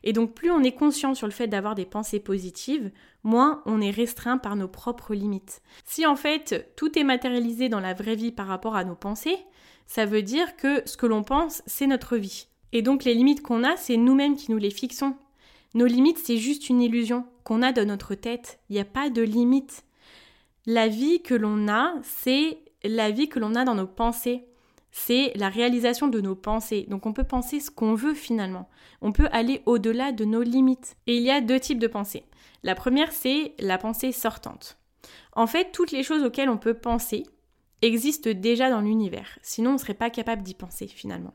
[0.02, 2.90] Et donc plus on est conscient sur le fait d'avoir des pensées positives,
[3.22, 5.62] moins on est restreint par nos propres limites.
[5.84, 9.38] Si en fait tout est matérialisé dans la vraie vie par rapport à nos pensées,
[9.86, 12.48] ça veut dire que ce que l'on pense, c'est notre vie.
[12.72, 15.16] Et donc les limites qu'on a, c'est nous-mêmes qui nous les fixons.
[15.74, 18.60] Nos limites, c'est juste une illusion qu'on a dans notre tête.
[18.68, 19.84] Il n'y a pas de limite.
[20.66, 24.44] La vie que l'on a, c'est la vie que l'on a dans nos pensées.
[24.90, 26.86] C'est la réalisation de nos pensées.
[26.88, 28.68] Donc on peut penser ce qu'on veut finalement.
[29.00, 30.96] On peut aller au-delà de nos limites.
[31.06, 32.24] Et il y a deux types de pensées.
[32.62, 34.76] La première, c'est la pensée sortante.
[35.32, 37.22] En fait, toutes les choses auxquelles on peut penser
[37.82, 39.38] existent déjà dans l'univers.
[39.42, 41.34] Sinon, on ne serait pas capable d'y penser finalement.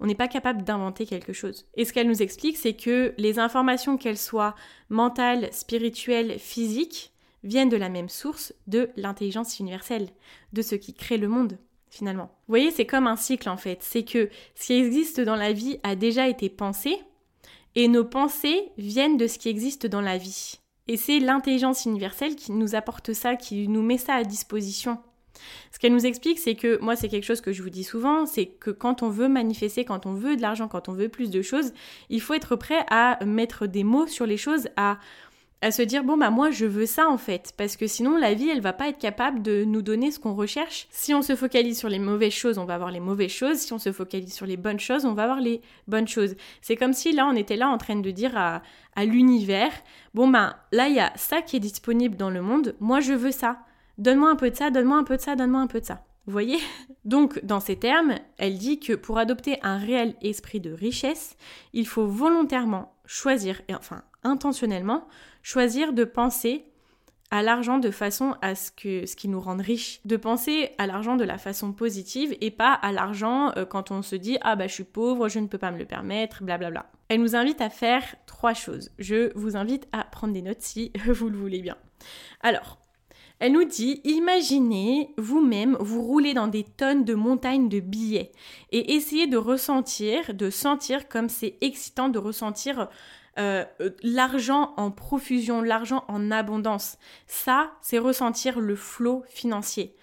[0.00, 1.66] On n'est pas capable d'inventer quelque chose.
[1.74, 4.54] Et ce qu'elle nous explique, c'est que les informations, qu'elles soient
[4.88, 7.12] mentales, spirituelles, physiques,
[7.44, 10.08] viennent de la même source, de l'intelligence universelle,
[10.52, 11.58] de ce qui crée le monde,
[11.90, 12.30] finalement.
[12.46, 13.78] Vous voyez, c'est comme un cycle en fait.
[13.82, 16.98] C'est que ce qui existe dans la vie a déjà été pensé,
[17.78, 20.58] Et nos pensées viennent de ce qui existe dans la vie.
[20.88, 24.98] Et c'est l'intelligence universelle qui nous apporte ça, qui nous met ça à disposition.
[25.72, 28.26] Ce qu'elle nous explique, c'est que moi, c'est quelque chose que je vous dis souvent,
[28.26, 31.30] c'est que quand on veut manifester, quand on veut de l'argent, quand on veut plus
[31.30, 31.72] de choses,
[32.10, 34.98] il faut être prêt à mettre des mots sur les choses, à
[35.62, 38.34] à se dire bon bah moi je veux ça en fait parce que sinon la
[38.34, 40.86] vie elle va pas être capable de nous donner ce qu'on recherche.
[40.90, 43.58] Si on se focalise sur les mauvaises choses, on va avoir les mauvaises choses.
[43.58, 46.36] Si on se focalise sur les bonnes choses, on va avoir les bonnes choses.
[46.60, 48.62] C'est comme si là on était là en train de dire à,
[48.94, 49.72] à l'univers
[50.14, 53.14] bon bah là il y a ça qui est disponible dans le monde, moi je
[53.14, 53.58] veux ça.
[53.98, 56.04] Donne-moi un peu de ça, donne-moi un peu de ça, donne-moi un peu de ça.
[56.26, 56.58] Vous voyez?
[57.04, 61.36] Donc, dans ces termes, elle dit que pour adopter un réel esprit de richesse,
[61.72, 65.06] il faut volontairement choisir, enfin intentionnellement,
[65.42, 66.64] choisir de penser
[67.30, 70.86] à l'argent de façon à ce que ce qui nous rende riches, de penser à
[70.86, 74.54] l'argent de la façon positive et pas à l'argent euh, quand on se dit ah
[74.56, 76.86] bah je suis pauvre, je ne peux pas me le permettre, blablabla.
[77.08, 78.90] Elle nous invite à faire trois choses.
[78.98, 81.76] Je vous invite à prendre des notes si vous le voulez bien.
[82.42, 82.78] Alors,
[83.38, 88.32] elle nous dit, imaginez vous-même vous rouler dans des tonnes de montagnes de billets
[88.72, 92.88] et essayez de ressentir, de sentir comme c'est excitant de ressentir
[93.38, 93.64] euh,
[94.02, 96.96] l'argent en profusion, l'argent en abondance.
[97.26, 99.94] Ça, c'est ressentir le flot financier.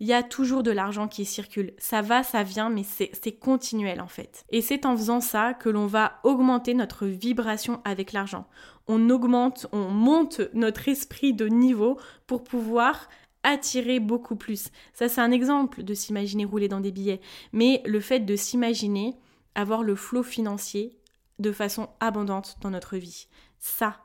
[0.00, 1.74] Il y a toujours de l'argent qui circule.
[1.78, 4.44] Ça va, ça vient, mais c'est continuel en fait.
[4.48, 8.46] Et c'est en faisant ça que l'on va augmenter notre vibration avec l'argent.
[8.92, 13.08] On augmente, on monte notre esprit de niveau pour pouvoir
[13.44, 14.70] attirer beaucoup plus.
[14.94, 17.20] Ça, c'est un exemple de s'imaginer rouler dans des billets.
[17.52, 19.14] Mais le fait de s'imaginer
[19.54, 20.98] avoir le flot financier,
[21.38, 23.28] de façon abondante dans notre vie.
[23.60, 23.96] Ça,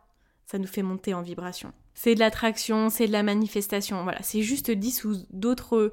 [0.45, 1.73] ça nous fait monter en vibration.
[1.95, 4.03] C'est de l'attraction, c'est de la manifestation.
[4.03, 5.91] Voilà, c'est juste dit sous d'autres,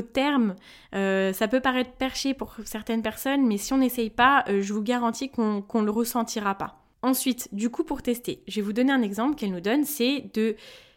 [0.00, 0.56] termes.
[0.94, 4.74] Euh, ça peut paraître perché pour certaines personnes, mais si on n'essaye pas, euh, je
[4.74, 6.83] vous garantis qu'on ne le ressentira pas.
[7.04, 10.30] Ensuite, du coup, pour tester, je vais vous donner un exemple qu'elle nous donne, c'est
[10.32, 10.56] de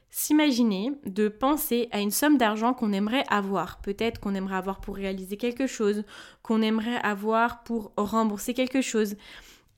[0.10, 3.82] s'imaginer, de penser à une somme d'argent qu'on aimerait avoir.
[3.82, 6.06] Peut-être qu'on aimerait avoir pour réaliser quelque chose,
[6.44, 9.18] qu'on aimerait avoir pour rembourser quelque chose.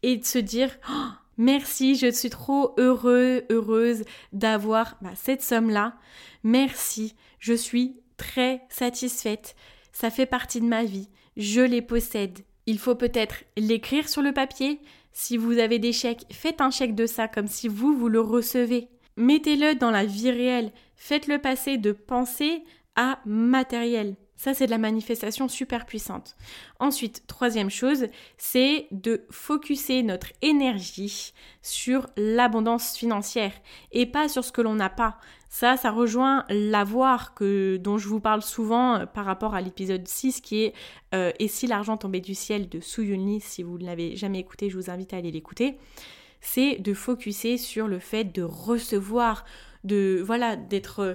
[0.03, 5.95] Et de se dire, oh, merci, je suis trop heureux, heureuse d'avoir bah, cette somme-là.
[6.43, 9.55] Merci, je suis très satisfaite.
[9.93, 11.09] Ça fait partie de ma vie.
[11.37, 12.37] Je les possède.
[12.67, 14.79] Il faut peut-être l'écrire sur le papier.
[15.21, 18.21] Si vous avez des chèques, faites un chèque de ça comme si vous, vous le
[18.21, 18.87] recevez.
[19.17, 20.71] Mettez-le dans la vie réelle.
[20.95, 22.63] Faites-le passer de pensée
[22.95, 24.15] à matériel.
[24.39, 26.37] Ça, c'est de la manifestation super puissante.
[26.79, 28.05] Ensuite, troisième chose,
[28.37, 33.51] c'est de focuser notre énergie sur l'abondance financière
[33.91, 35.17] et pas sur ce que l'on n'a pas.
[35.49, 40.07] Ça, ça rejoint l'avoir que dont je vous parle souvent euh, par rapport à l'épisode
[40.07, 40.73] 6 qui est
[41.13, 44.69] euh, Et si l'argent tombait du ciel de Yun Si vous ne l'avez jamais écouté,
[44.69, 45.77] je vous invite à aller l'écouter
[46.41, 49.43] c'est de focuser sur le fait de recevoir,
[49.83, 51.13] de voilà, d'être euh,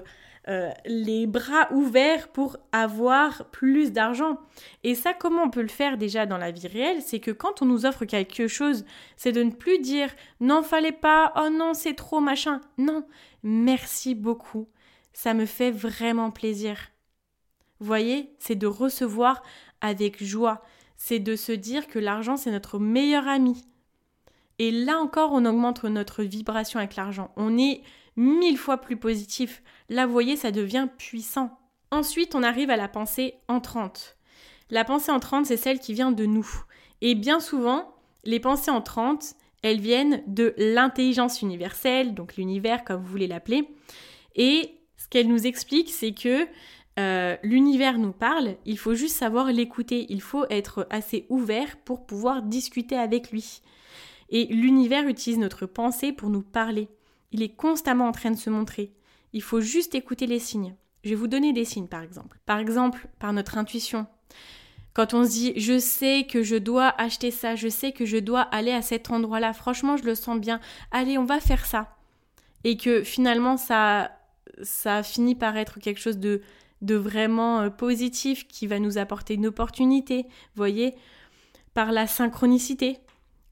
[0.84, 4.38] les bras ouverts pour avoir plus d'argent.
[4.82, 7.00] Et ça, comment on peut le faire déjà dans la vie réelle?
[7.02, 8.84] C'est que quand on nous offre quelque chose,
[9.16, 12.60] c'est de ne plus dire non, fallait pas, oh non, c'est trop machin.
[12.78, 13.06] Non,
[13.42, 14.68] merci beaucoup.
[15.12, 16.90] Ça me fait vraiment plaisir.
[17.80, 19.42] Voyez, c'est de recevoir
[19.80, 20.62] avec joie.
[20.96, 23.62] C'est de se dire que l'argent, c'est notre meilleur ami.
[24.58, 27.30] Et là encore, on augmente notre vibration avec l'argent.
[27.36, 27.82] On est
[28.16, 29.62] mille fois plus positif.
[29.88, 31.58] Là, vous voyez, ça devient puissant.
[31.90, 34.16] Ensuite, on arrive à la pensée entrante.
[34.70, 36.48] La pensée entrante, c'est celle qui vient de nous.
[37.00, 43.10] Et bien souvent, les pensées entrantes, elles viennent de l'intelligence universelle, donc l'univers comme vous
[43.10, 43.68] voulez l'appeler.
[44.36, 46.46] Et ce qu'elle nous explique, c'est que
[46.98, 52.06] euh, l'univers nous parle, il faut juste savoir l'écouter, il faut être assez ouvert pour
[52.06, 53.60] pouvoir discuter avec lui.
[54.34, 56.88] Et l'univers utilise notre pensée pour nous parler.
[57.30, 58.92] Il est constamment en train de se montrer.
[59.32, 60.74] Il faut juste écouter les signes.
[61.04, 62.40] Je vais vous donner des signes par exemple.
[62.44, 64.08] Par exemple, par notre intuition.
[64.92, 68.16] Quand on se dit je sais que je dois acheter ça, je sais que je
[68.16, 70.58] dois aller à cet endroit-là, franchement je le sens bien,
[70.90, 71.96] allez on va faire ça.
[72.64, 74.10] Et que finalement ça,
[74.62, 76.42] ça finit par être quelque chose de,
[76.82, 80.96] de vraiment euh, positif qui va nous apporter une opportunité, voyez,
[81.72, 82.98] par la synchronicité.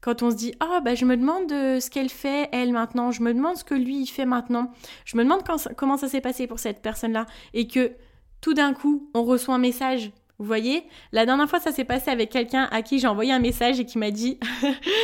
[0.03, 3.11] Quand on se dit ah bah je me demande euh, ce qu'elle fait elle maintenant,
[3.11, 4.69] je me demande ce que lui il fait maintenant,
[5.05, 5.43] je me demande
[5.77, 7.93] comment ça s'est passé pour cette personne-là et que
[8.41, 10.11] tout d'un coup on reçoit un message.
[10.39, 10.83] Vous voyez?
[11.13, 13.85] La dernière fois ça s'est passé avec quelqu'un à qui j'ai envoyé un message et
[13.85, 14.39] qui m'a dit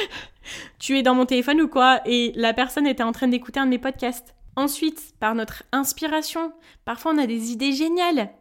[0.79, 2.01] tu es dans mon téléphone ou quoi?
[2.05, 4.35] Et la personne était en train d'écouter un de mes podcasts.
[4.57, 6.51] Ensuite, par notre inspiration,
[6.83, 8.31] parfois on a des idées géniales.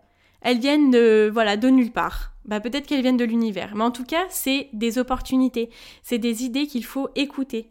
[0.41, 2.33] elles viennent de, voilà, de nulle part.
[2.49, 3.77] Bah, peut-être qu'elles viennent de l'univers.
[3.77, 5.69] Mais en tout cas, c'est des opportunités.
[6.03, 7.71] C'est des idées qu'il faut écouter.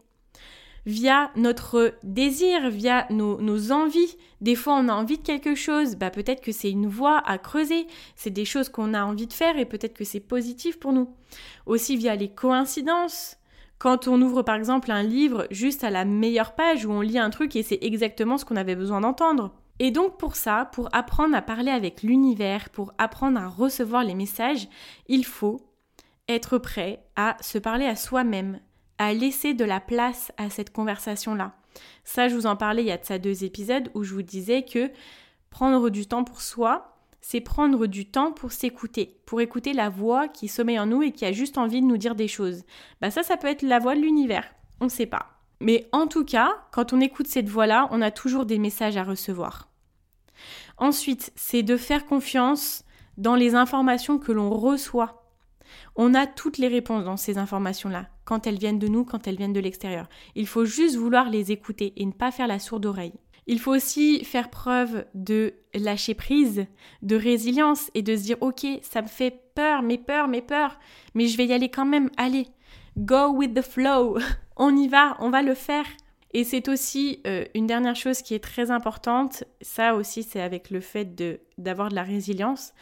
[0.86, 4.16] Via notre désir, via nos, nos, envies.
[4.40, 5.96] Des fois, on a envie de quelque chose.
[5.96, 7.88] Bah, peut-être que c'est une voie à creuser.
[8.14, 11.10] C'est des choses qu'on a envie de faire et peut-être que c'est positif pour nous.
[11.66, 13.36] Aussi via les coïncidences.
[13.78, 17.18] Quand on ouvre par exemple un livre juste à la meilleure page où on lit
[17.18, 19.52] un truc et c'est exactement ce qu'on avait besoin d'entendre.
[19.78, 24.14] Et donc pour ça, pour apprendre à parler avec l'univers, pour apprendre à recevoir les
[24.14, 24.68] messages,
[25.06, 25.60] il faut
[26.28, 28.60] être prêt à se parler à soi-même,
[28.98, 31.52] à laisser de la place à cette conversation-là.
[32.04, 34.64] Ça, je vous en parlais il y a de deux épisodes où je vous disais
[34.64, 34.90] que
[35.50, 40.28] prendre du temps pour soi, c'est prendre du temps pour s'écouter, pour écouter la voix
[40.28, 42.64] qui sommeille en nous et qui a juste envie de nous dire des choses.
[43.00, 44.44] Bah ça, ça peut être la voix de l'univers,
[44.80, 45.26] on ne sait pas.
[45.60, 49.04] Mais en tout cas, quand on écoute cette voix-là, on a toujours des messages à
[49.04, 49.67] recevoir.
[50.78, 52.84] Ensuite, c'est de faire confiance
[53.16, 55.24] dans les informations que l'on reçoit.
[55.96, 59.36] On a toutes les réponses dans ces informations-là, quand elles viennent de nous, quand elles
[59.36, 60.08] viennent de l'extérieur.
[60.34, 63.14] Il faut juste vouloir les écouter et ne pas faire la sourde oreille.
[63.46, 66.66] Il faut aussi faire preuve de lâcher prise,
[67.02, 70.78] de résilience et de se dire ok, ça me fait peur, mes peurs, mes peurs,
[71.14, 72.10] mais je vais y aller quand même.
[72.18, 72.46] Allez,
[72.98, 74.18] go with the flow.
[74.56, 75.86] on y va, on va le faire.
[76.34, 80.70] Et c'est aussi euh, une dernière chose qui est très importante, ça aussi c'est avec
[80.70, 81.16] le fait
[81.56, 82.74] d'avoir de la résilience,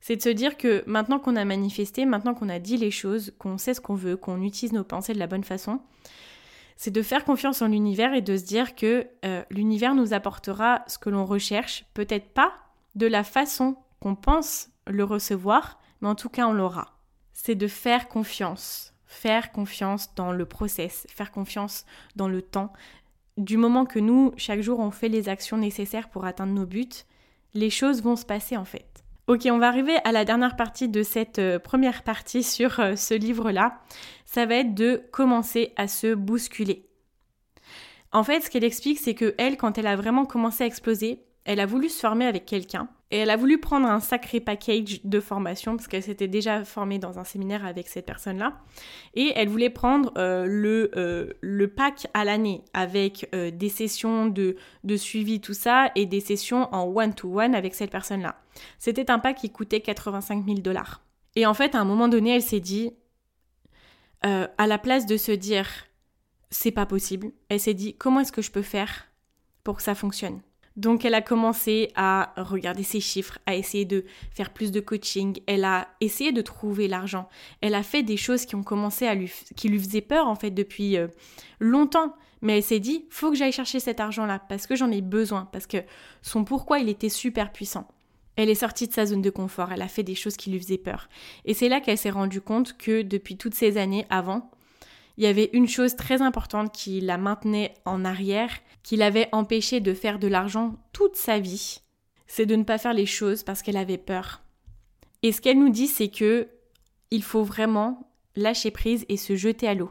[0.00, 3.34] c'est de se dire que maintenant qu'on a manifesté, maintenant qu'on a dit les choses,
[3.38, 5.80] qu'on sait ce qu'on veut, qu'on utilise nos pensées de la bonne façon,
[6.76, 10.84] c'est de faire confiance en l'univers et de se dire que euh, l'univers nous apportera
[10.86, 12.52] ce que l'on recherche, peut-être pas
[12.94, 16.98] de la façon qu'on pense le recevoir, mais en tout cas on l'aura.
[17.32, 21.84] C'est de faire confiance, faire confiance dans le process, faire confiance
[22.16, 22.72] dans le temps.
[23.36, 26.88] Du moment que nous, chaque jour, on fait les actions nécessaires pour atteindre nos buts,
[27.54, 29.04] les choses vont se passer en fait.
[29.26, 32.94] Ok, on va arriver à la dernière partie de cette euh, première partie sur euh,
[32.94, 33.80] ce livre-là.
[34.24, 36.86] Ça va être de commencer à se bousculer.
[38.12, 41.24] En fait, ce qu'elle explique, c'est que elle, quand elle a vraiment commencé à exploser,
[41.44, 45.00] elle a voulu se former avec quelqu'un et elle a voulu prendre un sacré package
[45.04, 48.58] de formation parce qu'elle s'était déjà formée dans un séminaire avec cette personne-là.
[49.14, 54.26] Et elle voulait prendre euh, le, euh, le pack à l'année avec euh, des sessions
[54.26, 58.40] de, de suivi, tout ça, et des sessions en one-to-one avec cette personne-là.
[58.78, 61.02] C'était un pack qui coûtait 85 000 dollars.
[61.36, 62.90] Et en fait, à un moment donné, elle s'est dit,
[64.22, 65.68] à la place de se dire,
[66.50, 69.06] c'est pas possible, elle s'est dit, comment est-ce que je peux faire
[69.62, 70.40] pour que ça fonctionne?
[70.76, 75.40] Donc elle a commencé à regarder ses chiffres, à essayer de faire plus de coaching,
[75.46, 77.28] elle a essayé de trouver l'argent,
[77.60, 80.34] elle a fait des choses qui ont commencé à lui qui lui faisaient peur en
[80.34, 81.08] fait depuis euh,
[81.60, 84.90] longtemps, mais elle s'est dit faut que j'aille chercher cet argent là parce que j'en
[84.90, 85.78] ai besoin parce que
[86.22, 87.88] son pourquoi il était super puissant.
[88.36, 90.60] Elle est sortie de sa zone de confort, elle a fait des choses qui lui
[90.60, 91.08] faisaient peur.
[91.46, 94.50] Et c'est là qu'elle s'est rendue compte que depuis toutes ces années avant,
[95.16, 98.50] il y avait une chose très importante qui la maintenait en arrière,
[98.82, 101.80] qui l'avait empêché de faire de l'argent toute sa vie,
[102.26, 104.42] c'est de ne pas faire les choses parce qu'elle avait peur.
[105.22, 106.48] Et ce qu'elle nous dit, c'est que
[107.10, 109.90] il faut vraiment lâcher prise et se jeter à l'eau.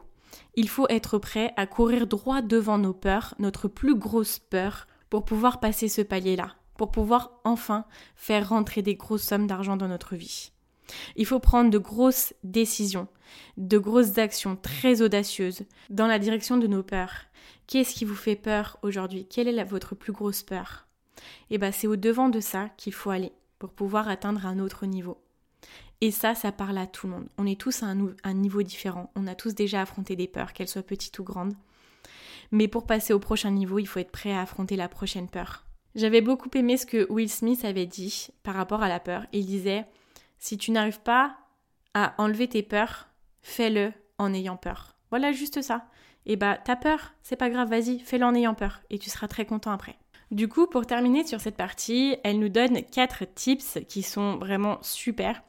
[0.56, 5.26] Il faut être prêt à courir droit devant nos peurs, notre plus grosse peur, pour
[5.26, 7.86] pouvoir passer ce palier-là, pour pouvoir enfin
[8.16, 10.52] faire rentrer des grosses sommes d'argent dans notre vie.
[11.16, 13.08] Il faut prendre de grosses décisions,
[13.58, 17.26] de grosses actions très audacieuses dans la direction de nos peurs.
[17.68, 19.28] Qu'est-ce qui vous fait peur aujourd'hui?
[19.28, 20.88] Quelle est votre plus grosse peur?
[21.50, 24.86] Eh bien, c'est au devant de ça qu'il faut aller pour pouvoir atteindre un autre
[24.86, 25.22] niveau.
[26.02, 27.30] Et ça, ça parle à tout le monde.
[27.38, 29.12] On est tous à un niveau différent.
[29.16, 31.56] On a tous déjà affronté des peurs, qu'elles soient petites ou grandes.
[32.52, 35.66] Mais pour passer au prochain niveau, il faut être prêt à affronter la prochaine peur.
[35.96, 39.26] J'avais beaucoup aimé ce que Will Smith avait dit par rapport à la peur.
[39.32, 39.86] Il disait
[40.38, 41.38] si tu n'arrives pas
[41.94, 43.08] à enlever tes peurs,
[43.46, 44.96] fais-le en ayant peur.
[45.12, 45.86] Voilà juste ça.
[46.26, 49.28] Et bah, t'as peur, c'est pas grave, vas-y, fais-le en ayant peur et tu seras
[49.28, 49.96] très content après.
[50.32, 54.80] Du coup, pour terminer sur cette partie, elle nous donne quatre tips qui sont vraiment
[54.82, 55.44] super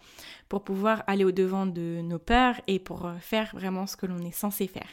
[0.50, 4.30] pour pouvoir aller au-devant de nos peurs et pour faire vraiment ce que l'on est
[4.30, 4.88] censé faire.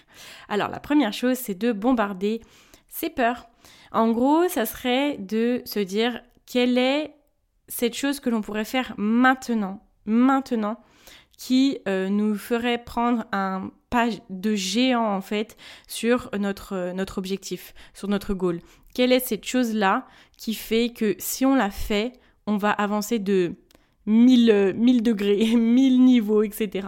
[0.48, 2.42] Alors, la première chose, c'est de bombarder
[2.88, 3.50] ses peurs.
[3.92, 7.14] En gros, ça serait de se dire quelle est
[7.68, 10.80] cette chose que l'on pourrait faire maintenant, maintenant,
[11.38, 15.56] qui euh, nous ferait prendre un pas de géant en fait
[15.88, 18.60] sur notre, notre objectif, sur notre goal.
[18.94, 20.08] Quelle est cette chose-là
[20.38, 22.14] qui fait que si on la fait,
[22.48, 23.56] on va avancer de
[24.06, 26.88] 1000, 1000 degrés, 1000 niveaux, etc.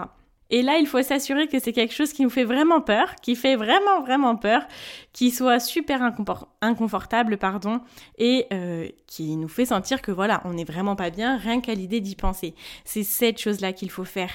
[0.50, 3.36] Et là, il faut s'assurer que c'est quelque chose qui nous fait vraiment peur, qui
[3.36, 4.68] fait vraiment, vraiment peur,
[5.12, 6.02] qui soit super
[6.62, 7.82] inconfortable, pardon,
[8.18, 11.74] et euh, qui nous fait sentir que voilà, on n'est vraiment pas bien, rien qu'à
[11.74, 12.54] l'idée d'y penser.
[12.84, 14.32] C'est cette chose-là qu'il faut faire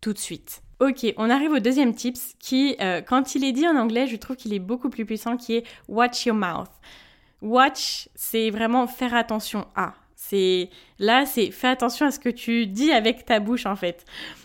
[0.00, 0.62] tout de suite.
[0.80, 4.16] Ok, on arrive au deuxième tips qui, euh, quand il est dit en anglais, je
[4.16, 6.70] trouve qu'il est beaucoup plus puissant, qui est watch your mouth.
[7.40, 9.94] Watch, c'est vraiment faire attention à.
[10.16, 14.04] C'est là, c'est fais attention à ce que tu dis avec ta bouche en fait.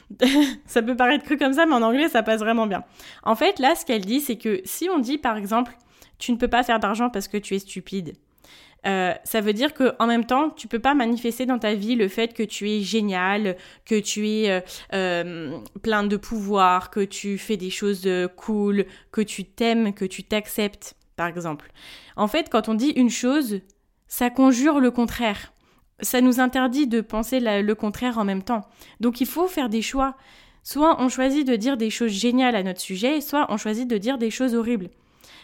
[0.66, 2.84] ça peut paraître cru comme ça, mais en anglais, ça passe vraiment bien.
[3.24, 5.74] En fait, là, ce qu'elle dit, c'est que si on dit, par exemple,
[6.18, 8.16] tu ne peux pas faire d'argent parce que tu es stupide,
[8.86, 11.96] euh, ça veut dire que en même temps, tu peux pas manifester dans ta vie
[11.96, 14.62] le fait que tu es génial, que tu es euh,
[14.94, 20.24] euh, plein de pouvoir, que tu fais des choses cool, que tu t'aimes, que tu
[20.24, 21.72] t'acceptes, par exemple.
[22.16, 23.60] En fait, quand on dit une chose,
[24.08, 25.54] ça conjure le contraire
[26.00, 28.68] ça nous interdit de penser le contraire en même temps.
[29.00, 30.16] Donc il faut faire des choix.
[30.64, 33.98] Soit on choisit de dire des choses géniales à notre sujet, soit on choisit de
[33.98, 34.90] dire des choses horribles.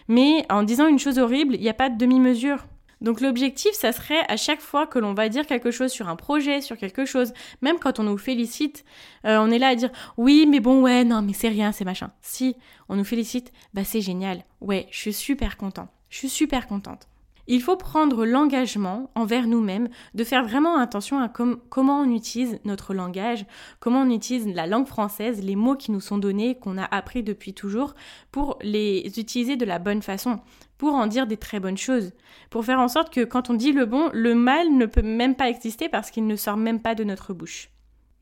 [0.08, 2.66] Mais en disant une chose horrible, il n'y a pas de demi-mesure.
[3.04, 6.16] Donc l'objectif, ça serait à chaque fois que l'on va dire quelque chose sur un
[6.16, 8.86] projet, sur quelque chose, même quand on nous félicite,
[9.26, 11.84] euh, on est là à dire oui, mais bon, ouais, non, mais c'est rien, c'est
[11.84, 12.12] machin.
[12.22, 12.56] Si
[12.88, 14.44] on nous félicite, bah c'est génial.
[14.62, 15.90] Ouais, je suis super content.
[16.10, 17.08] Je suis super contente.
[17.48, 22.94] Il faut prendre l'engagement envers nous-mêmes de faire vraiment attention à comment on utilise notre
[22.94, 23.46] langage,
[23.82, 27.22] comment on utilise la langue française, les mots qui nous sont donnés, qu'on a appris
[27.22, 27.96] depuis toujours,
[28.32, 30.40] pour les utiliser de la bonne façon,
[30.78, 32.14] pour en dire des très bonnes choses,
[32.50, 35.36] pour faire en sorte que quand on dit le bon, le mal ne peut même
[35.36, 37.70] pas exister parce qu'il ne sort même pas de notre bouche.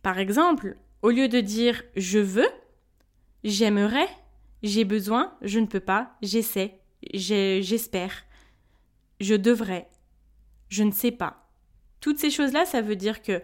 [0.01, 2.49] Par exemple, au lieu de dire je veux,
[3.43, 4.09] j'aimerais,
[4.63, 6.79] j'ai besoin, je ne peux pas, j'essaie,
[7.13, 8.23] j'espère
[9.21, 9.87] je devrais,
[10.67, 11.47] je ne sais pas.
[12.01, 13.41] Toutes ces choses-là, ça veut dire que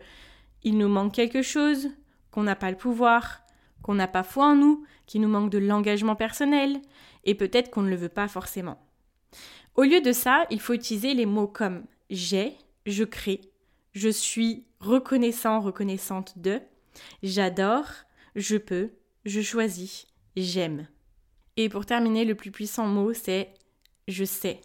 [0.64, 1.90] il nous manque quelque chose,
[2.32, 3.42] qu'on n'a pas le pouvoir,
[3.84, 6.82] qu'on n'a pas foi en nous, qu'il nous manque de l'engagement personnel,
[7.24, 8.78] et peut-être qu'on ne le veut pas forcément.
[9.76, 13.42] Au lieu de ça, il faut utiliser les mots comme j'ai, je crée,
[13.94, 16.60] je suis reconnaissant, reconnaissante de,
[17.22, 17.86] j'adore,
[18.36, 18.92] je peux,
[19.26, 20.88] je choisis, j'aime.
[21.56, 23.54] Et pour terminer, le plus puissant mot, c'est
[24.08, 24.62] je sais.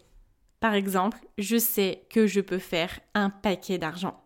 [0.63, 4.23] Par exemple, je sais que je peux faire un paquet d'argent.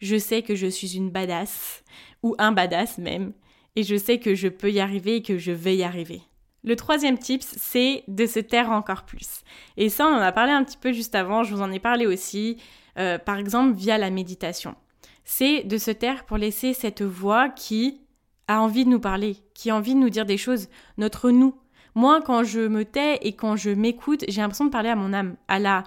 [0.00, 1.84] Je sais que je suis une badass,
[2.24, 3.32] ou un badass même,
[3.76, 6.22] et je sais que je peux y arriver et que je vais y arriver.
[6.64, 9.42] Le troisième tip, c'est de se taire encore plus.
[9.76, 11.78] Et ça, on en a parlé un petit peu juste avant, je vous en ai
[11.78, 12.56] parlé aussi,
[12.98, 14.74] euh, par exemple via la méditation.
[15.22, 18.00] C'est de se taire pour laisser cette voix qui
[18.48, 20.68] a envie de nous parler, qui a envie de nous dire des choses,
[20.98, 21.54] notre nous,
[21.94, 25.12] moi, quand je me tais et quand je m'écoute, j'ai l'impression de parler à mon
[25.12, 25.84] âme, à la,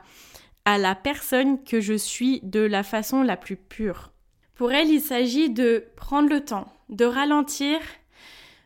[0.65, 4.11] à la personne que je suis de la façon la plus pure.
[4.55, 7.79] Pour elle, il s'agit de prendre le temps, de ralentir,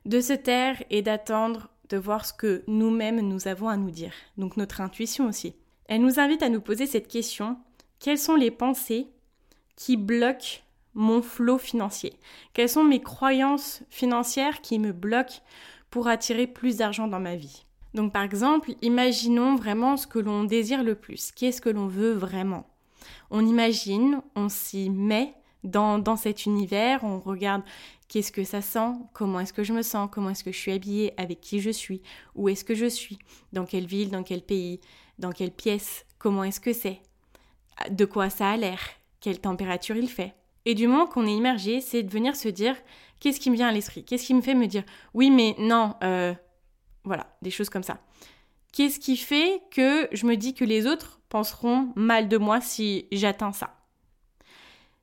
[0.06, 4.14] de se taire et d'attendre de voir ce que nous-mêmes nous avons à nous dire.
[4.38, 5.56] Donc notre intuition aussi.
[5.86, 7.58] Elle nous invite à nous poser cette question.
[8.00, 9.08] Quelles sont les pensées
[9.76, 10.62] qui bloquent
[10.94, 12.14] mon flot financier?
[12.54, 15.42] Quelles sont mes croyances financières qui me bloquent
[15.90, 17.66] pour attirer plus d'argent dans ma vie.
[17.94, 21.32] Donc par exemple, imaginons vraiment ce que l'on désire le plus.
[21.32, 22.68] Qu'est-ce que l'on veut vraiment?
[23.32, 25.34] On imagine, on s'y met
[25.64, 27.64] dans, dans cet univers, on regarde
[28.08, 30.72] qu'est-ce que ça sent, comment est-ce que je me sens, comment est-ce que je suis
[30.72, 32.02] habillée, avec qui je suis,
[32.36, 33.20] où est-ce que je suis,
[33.54, 34.80] dans quelle ville, dans quel pays,
[35.20, 37.02] dans quelle pièce, comment est-ce que c'est,
[37.90, 38.80] de quoi ça a l'air,
[39.20, 40.34] quelle température il fait.
[40.66, 42.76] Et du moment qu'on est immergé, c'est de venir se dire
[43.20, 44.04] qu'est-ce qui me vient à l'esprit?
[44.04, 46.34] Qu'est-ce qui me fait me dire oui, mais non, euh,
[47.04, 48.00] voilà, des choses comme ça.
[48.74, 53.08] Qu'est-ce qui fait que je me dis que les autres penseront mal de moi si
[53.12, 53.76] j'atteins ça?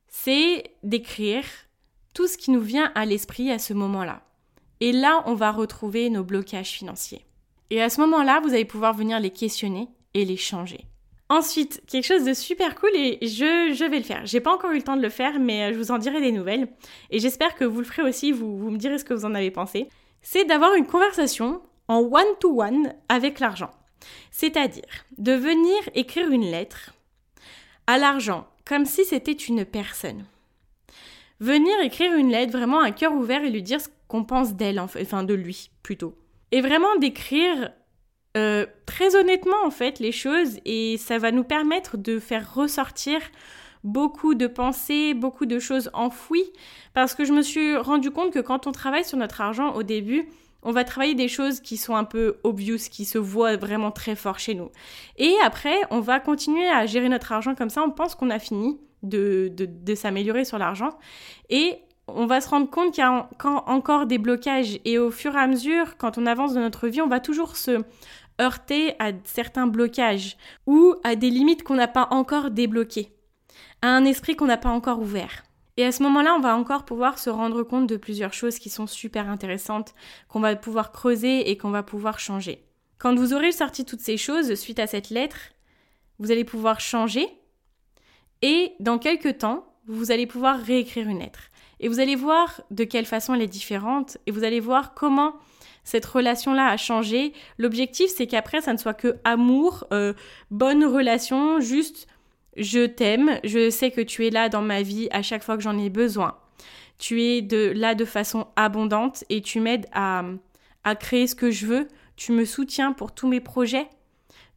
[0.09, 1.45] C'est d'écrire
[2.13, 4.23] tout ce qui nous vient à l'esprit à ce moment-là.
[4.81, 7.25] Et là, on va retrouver nos blocages financiers.
[7.71, 10.87] Et à ce moment-là, vous allez pouvoir venir les questionner et les changer.
[11.31, 14.27] Ensuite, quelque chose de super cool et je, je vais le faire.
[14.27, 16.21] J'ai pas encore eu le temps de le faire, mais euh, je vous en dirai
[16.21, 16.69] des nouvelles.
[17.11, 19.51] Et j'espère que vous le ferez aussi, vous, me direz ce que vous en avez
[19.51, 19.89] pensé.
[20.21, 23.71] C'est d'avoir une conversation en one-to-one avec l'argent.
[24.31, 24.85] C'est-à-dire
[25.17, 26.93] de venir écrire une lettre
[27.87, 30.25] à l'argent comme si c'était une personne.
[31.41, 34.79] Venir écrire une lettre vraiment à cœur ouvert et lui dire ce qu'on pense d'elle,
[34.79, 36.15] enfin de lui plutôt.
[36.53, 37.73] Et vraiment d'écrire
[38.37, 43.21] euh, très honnêtement en fait les choses et ça va nous permettre de faire ressortir
[43.85, 46.51] beaucoup de pensées, beaucoup de choses enfouies
[46.95, 49.83] parce que je me suis rendu compte que quand on travaille sur notre argent au
[49.83, 50.29] début,
[50.65, 54.17] on va travailler des choses qui sont un peu obvious, qui se voient vraiment très
[54.17, 54.71] fort chez nous.
[55.19, 58.39] Et après, on va continuer à gérer notre argent comme ça, on pense qu'on a
[58.39, 60.91] fini de, de, de s'améliorer sur l'argent.
[61.51, 61.79] Et
[62.09, 65.39] on va se rendre compte qu'il y a encore des blocages et au fur et
[65.39, 67.83] à mesure, quand on avance dans notre vie, on va toujours se
[68.41, 73.13] heurter à certains blocages ou à des limites qu'on n'a pas encore débloquées,
[73.83, 75.45] à un esprit qu'on n'a pas encore ouvert.
[75.77, 78.71] Et à ce moment-là, on va encore pouvoir se rendre compte de plusieurs choses qui
[78.71, 79.95] sont super intéressantes,
[80.29, 82.65] qu'on va pouvoir creuser et qu'on va pouvoir changer.
[82.99, 85.37] Quand vous aurez sorti toutes ces choses suite à cette lettre,
[86.19, 87.27] vous allez pouvoir changer
[88.41, 91.51] et dans quelques temps, vous allez pouvoir réécrire une lettre.
[91.81, 95.35] Et vous allez voir de quelle façon elle est différente et vous allez voir comment
[95.85, 97.33] cette relation-là a changé.
[97.59, 100.15] L'objectif, c'est qu'après, ça ne soit que amour, euh,
[100.51, 102.09] bonne relation, juste
[102.57, 105.63] je t'aime, je sais que tu es là dans ma vie à chaque fois que
[105.63, 106.37] j'en ai besoin.
[106.99, 110.23] Tu es de, là de façon abondante et tu m'aides à,
[110.85, 111.89] à créer ce que je veux.
[112.17, 113.89] Tu me soutiens pour tous mes projets.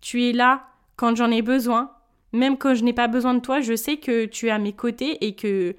[0.02, 1.92] Tu es là quand j'en ai besoin.
[2.34, 4.74] Même quand je n'ai pas besoin de toi, je sais que tu es à mes
[4.74, 5.76] côtés et que,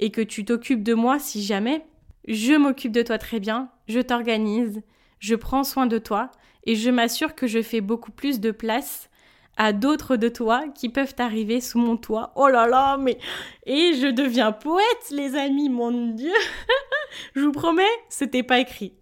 [0.00, 1.84] et que tu t'occupes de moi si jamais.
[2.26, 4.82] Je m'occupe de toi très bien, je t'organise,
[5.18, 6.30] je prends soin de toi
[6.64, 9.10] et je m'assure que je fais beaucoup plus de place
[9.56, 12.32] à d'autres de toi qui peuvent arriver sous mon toit.
[12.34, 13.18] Oh là là, mais...
[13.66, 16.32] Et je deviens poète, les amis, mon Dieu.
[17.36, 18.94] je vous promets, c'était pas écrit.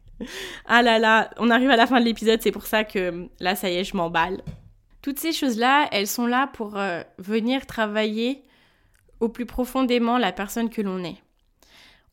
[0.66, 3.56] ah là là, on arrive à la fin de l'épisode, c'est pour ça que là,
[3.56, 4.42] ça y est, je m'emballe.
[5.02, 8.42] Toutes ces choses-là, elles sont là pour euh, venir travailler
[9.20, 11.16] au plus profondément la personne que l'on est.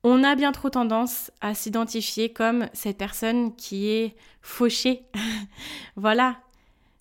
[0.07, 5.01] On a bien trop tendance à s'identifier comme cette personne qui est fauchée.
[5.95, 6.37] voilà,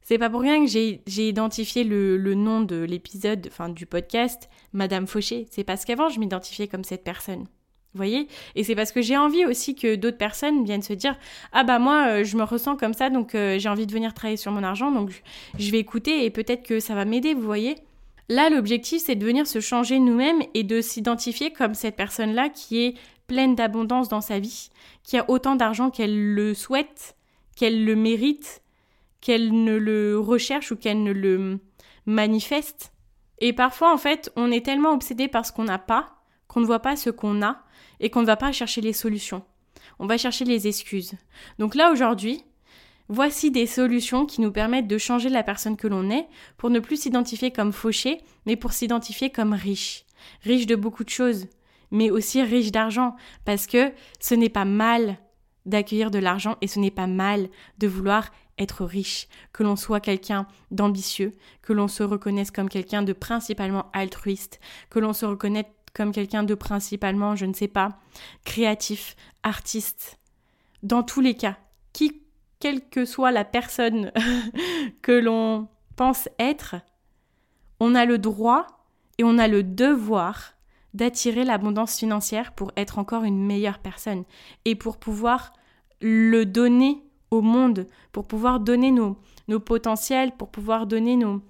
[0.00, 5.07] c'est pas pour rien que j'ai identifié le, nom de l'épisode, enfin du podcast, Madame
[5.07, 5.46] Fauché.
[5.50, 7.40] C'est parce qu'avant, je m'identifiais comme cette personne.
[7.40, 8.26] Vous voyez?
[8.55, 11.14] Et c'est parce que j'ai envie aussi que d'autres personnes viennent se dire
[11.52, 14.14] Ah bah moi, euh, je me ressens comme ça, donc euh, j'ai envie de venir
[14.14, 15.22] travailler sur mon argent, donc
[15.59, 17.76] je vais écouter et peut-être que ça va m'aider, vous voyez
[18.29, 22.83] Là, l'objectif, c'est de venir se changer nous-mêmes et de s'identifier comme cette personne-là qui
[22.83, 22.95] est
[23.27, 24.70] pleine d'abondance dans sa vie,
[25.03, 27.16] qui a autant d'argent qu'elle le souhaite,
[27.57, 28.62] qu'elle le mérite,
[29.20, 31.59] qu'elle ne le recherche ou qu'elle ne le
[32.07, 32.93] manifeste.
[33.41, 36.14] Et parfois, en fait, on est tellement obsédé par ce qu'on n'a pas
[36.55, 37.62] qu'on ne voit pas ce qu'on a
[37.99, 39.43] et qu'on ne va pas chercher les solutions.
[39.99, 41.14] On va chercher les excuses.
[41.59, 42.45] Donc là, aujourd'hui,
[43.09, 46.26] voici des solutions qui nous permettent de changer la personne que l'on est
[46.57, 50.05] pour ne plus s'identifier comme fauché, mais pour s'identifier comme riche.
[50.42, 51.46] Riche de beaucoup de choses,
[51.90, 55.18] mais aussi riche d'argent, parce que ce n'est pas mal
[55.66, 57.48] d'accueillir de l'argent et ce n'est pas mal
[57.78, 61.32] de vouloir être riche, que l'on soit quelqu'un d'ambitieux,
[61.62, 66.42] que l'on se reconnaisse comme quelqu'un de principalement altruiste, que l'on se reconnaisse comme quelqu'un
[66.42, 68.00] de principalement, je ne sais pas,
[68.44, 70.18] créatif, artiste.
[70.82, 71.57] Dans tous les cas,
[71.92, 72.24] qui,
[72.65, 74.11] quelle que soit la personne
[75.03, 76.77] que l'on pense être,
[77.79, 78.87] on a le droit
[79.19, 80.55] et on a le devoir
[80.95, 84.25] d'attirer l'abondance financière pour être encore une meilleure personne
[84.65, 85.53] et pour pouvoir
[86.01, 91.43] le donner au monde, pour pouvoir donner nos, nos potentiels, pour pouvoir donner nos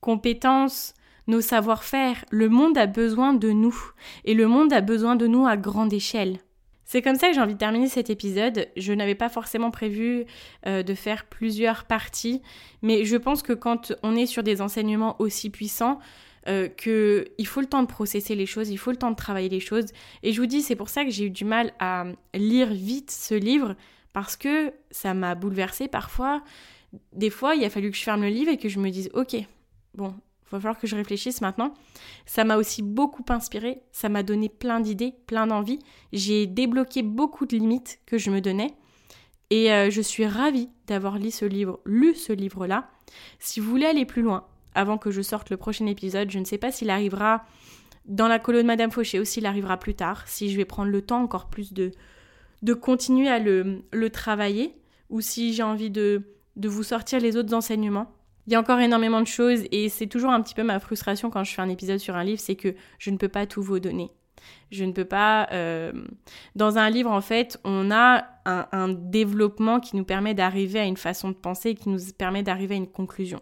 [0.00, 0.94] compétences,
[1.26, 2.24] nos savoir-faire.
[2.30, 3.76] Le monde a besoin de nous
[4.24, 6.38] et le monde a besoin de nous à grande échelle.
[6.92, 8.68] C'est comme ça que j'ai envie de terminer cet épisode.
[8.76, 10.26] Je n'avais pas forcément prévu
[10.66, 12.42] euh, de faire plusieurs parties,
[12.82, 16.00] mais je pense que quand on est sur des enseignements aussi puissants,
[16.48, 19.48] euh, qu'il faut le temps de processer les choses, il faut le temps de travailler
[19.48, 19.86] les choses.
[20.22, 23.10] Et je vous dis, c'est pour ça que j'ai eu du mal à lire vite
[23.10, 23.74] ce livre,
[24.12, 26.42] parce que ça m'a bouleversée parfois.
[27.14, 29.08] Des fois, il a fallu que je ferme le livre et que je me dise,
[29.14, 29.36] ok,
[29.94, 30.12] bon,
[30.56, 31.74] va falloir que je réfléchisse maintenant.
[32.26, 35.80] Ça m'a aussi beaucoup inspiré, ça m'a donné plein d'idées, plein d'envies.
[36.12, 38.74] J'ai débloqué beaucoup de limites que je me donnais.
[39.50, 41.44] Et euh, je suis ravie d'avoir lu ce
[42.32, 42.88] livre-là.
[43.38, 46.44] Si vous voulez aller plus loin, avant que je sorte le prochain épisode, je ne
[46.44, 47.44] sais pas s'il arrivera
[48.06, 51.02] dans la colonne Madame Fauché ou s'il arrivera plus tard, si je vais prendre le
[51.02, 51.90] temps encore plus de,
[52.62, 54.74] de continuer à le, le travailler
[55.10, 56.22] ou si j'ai envie de,
[56.56, 58.10] de vous sortir les autres enseignements.
[58.46, 61.30] Il y a encore énormément de choses et c'est toujours un petit peu ma frustration
[61.30, 63.62] quand je fais un épisode sur un livre, c'est que je ne peux pas tout
[63.62, 64.10] vous donner.
[64.70, 65.48] Je ne peux pas...
[65.52, 65.92] Euh,
[66.56, 70.96] dans un livre, en fait, on a un, développement qui nous permet d'arriver à une
[70.96, 73.40] façon de penser, qui nous permet d'arriver à une conclusion.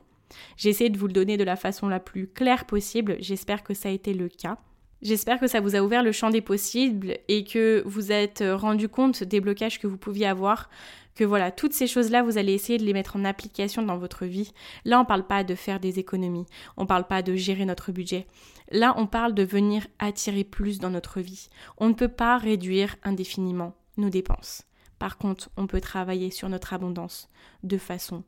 [0.57, 3.75] J'ai essayé de vous le donner de la façon la plus claire possible, j'espère que
[3.75, 4.59] ça a été le cas.
[5.03, 8.89] J'espère que ça vous a ouvert le champ des possibles et que vous êtes rendu
[8.89, 10.69] compte des blocages que vous pouviez avoir,
[11.15, 14.27] que voilà, toutes ces choses-là, vous allez essayer de les mettre en application dans votre
[14.27, 14.53] vie.
[14.85, 16.47] Là, on parle pas de faire des économies,
[16.77, 18.27] on parle pas de gérer notre budget.
[18.71, 21.49] Là, on parle de venir attirer plus dans notre vie.
[21.79, 24.65] On ne peut pas réduire indéfiniment nos dépenses.
[24.99, 27.29] Par contre, on peut travailler sur notre abondance
[27.63, 28.23] de façon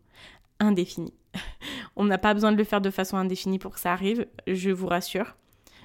[0.59, 1.13] indéfinie.
[1.97, 4.71] on n'a pas besoin de le faire de façon indéfinie pour que ça arrive, je
[4.71, 5.37] vous rassure.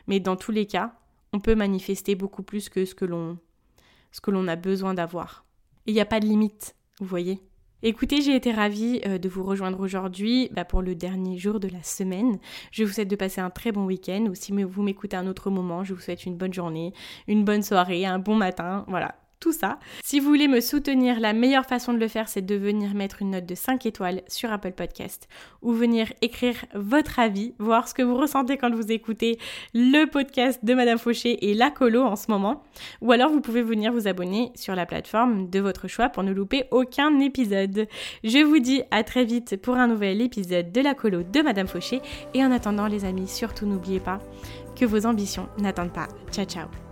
[0.07, 0.93] Mais dans tous les cas,
[1.33, 5.45] on peut manifester beaucoup plus que ce que l'on a besoin d'avoir.
[5.85, 7.41] Il n'y a pas de limite, vous voyez.
[7.83, 11.67] Écoutez, j'ai été ravie euh, de vous rejoindre aujourd'hui bah, pour le dernier jour de
[11.67, 12.39] la semaine.
[12.71, 15.51] Je vous souhaite de passer un très bon week-end ou si vous m'écoutez un autre
[15.51, 16.91] moment, je vous souhaite une bonne journée,
[17.27, 18.83] une bonne soirée, un bon matin.
[18.87, 19.79] Voilà, tout ça.
[20.03, 23.21] Si vous voulez me soutenir, la meilleure façon de le faire, c'est de venir mettre
[23.21, 25.27] une note de 5 étoiles sur Apple Podcast
[25.61, 29.37] ou venir écrire votre avis, voir ce que vous ressentez quand vous écoutez
[29.73, 32.63] le podcast de Madame Fauché et la colo en ce moment.
[33.01, 36.31] Ou alors vous pouvez venir vous abonner sur la plateforme de votre choix pour ne
[36.31, 37.87] louper aucun épisode.
[38.23, 41.67] Je vous dis à très vite pour un nouvel épisode de la colo de Madame
[41.67, 42.01] Fauché
[42.33, 44.19] et en attendant les amis, surtout n'oubliez pas
[44.75, 46.07] que vos ambitions n'attendent pas.
[46.31, 46.86] Ciao ciao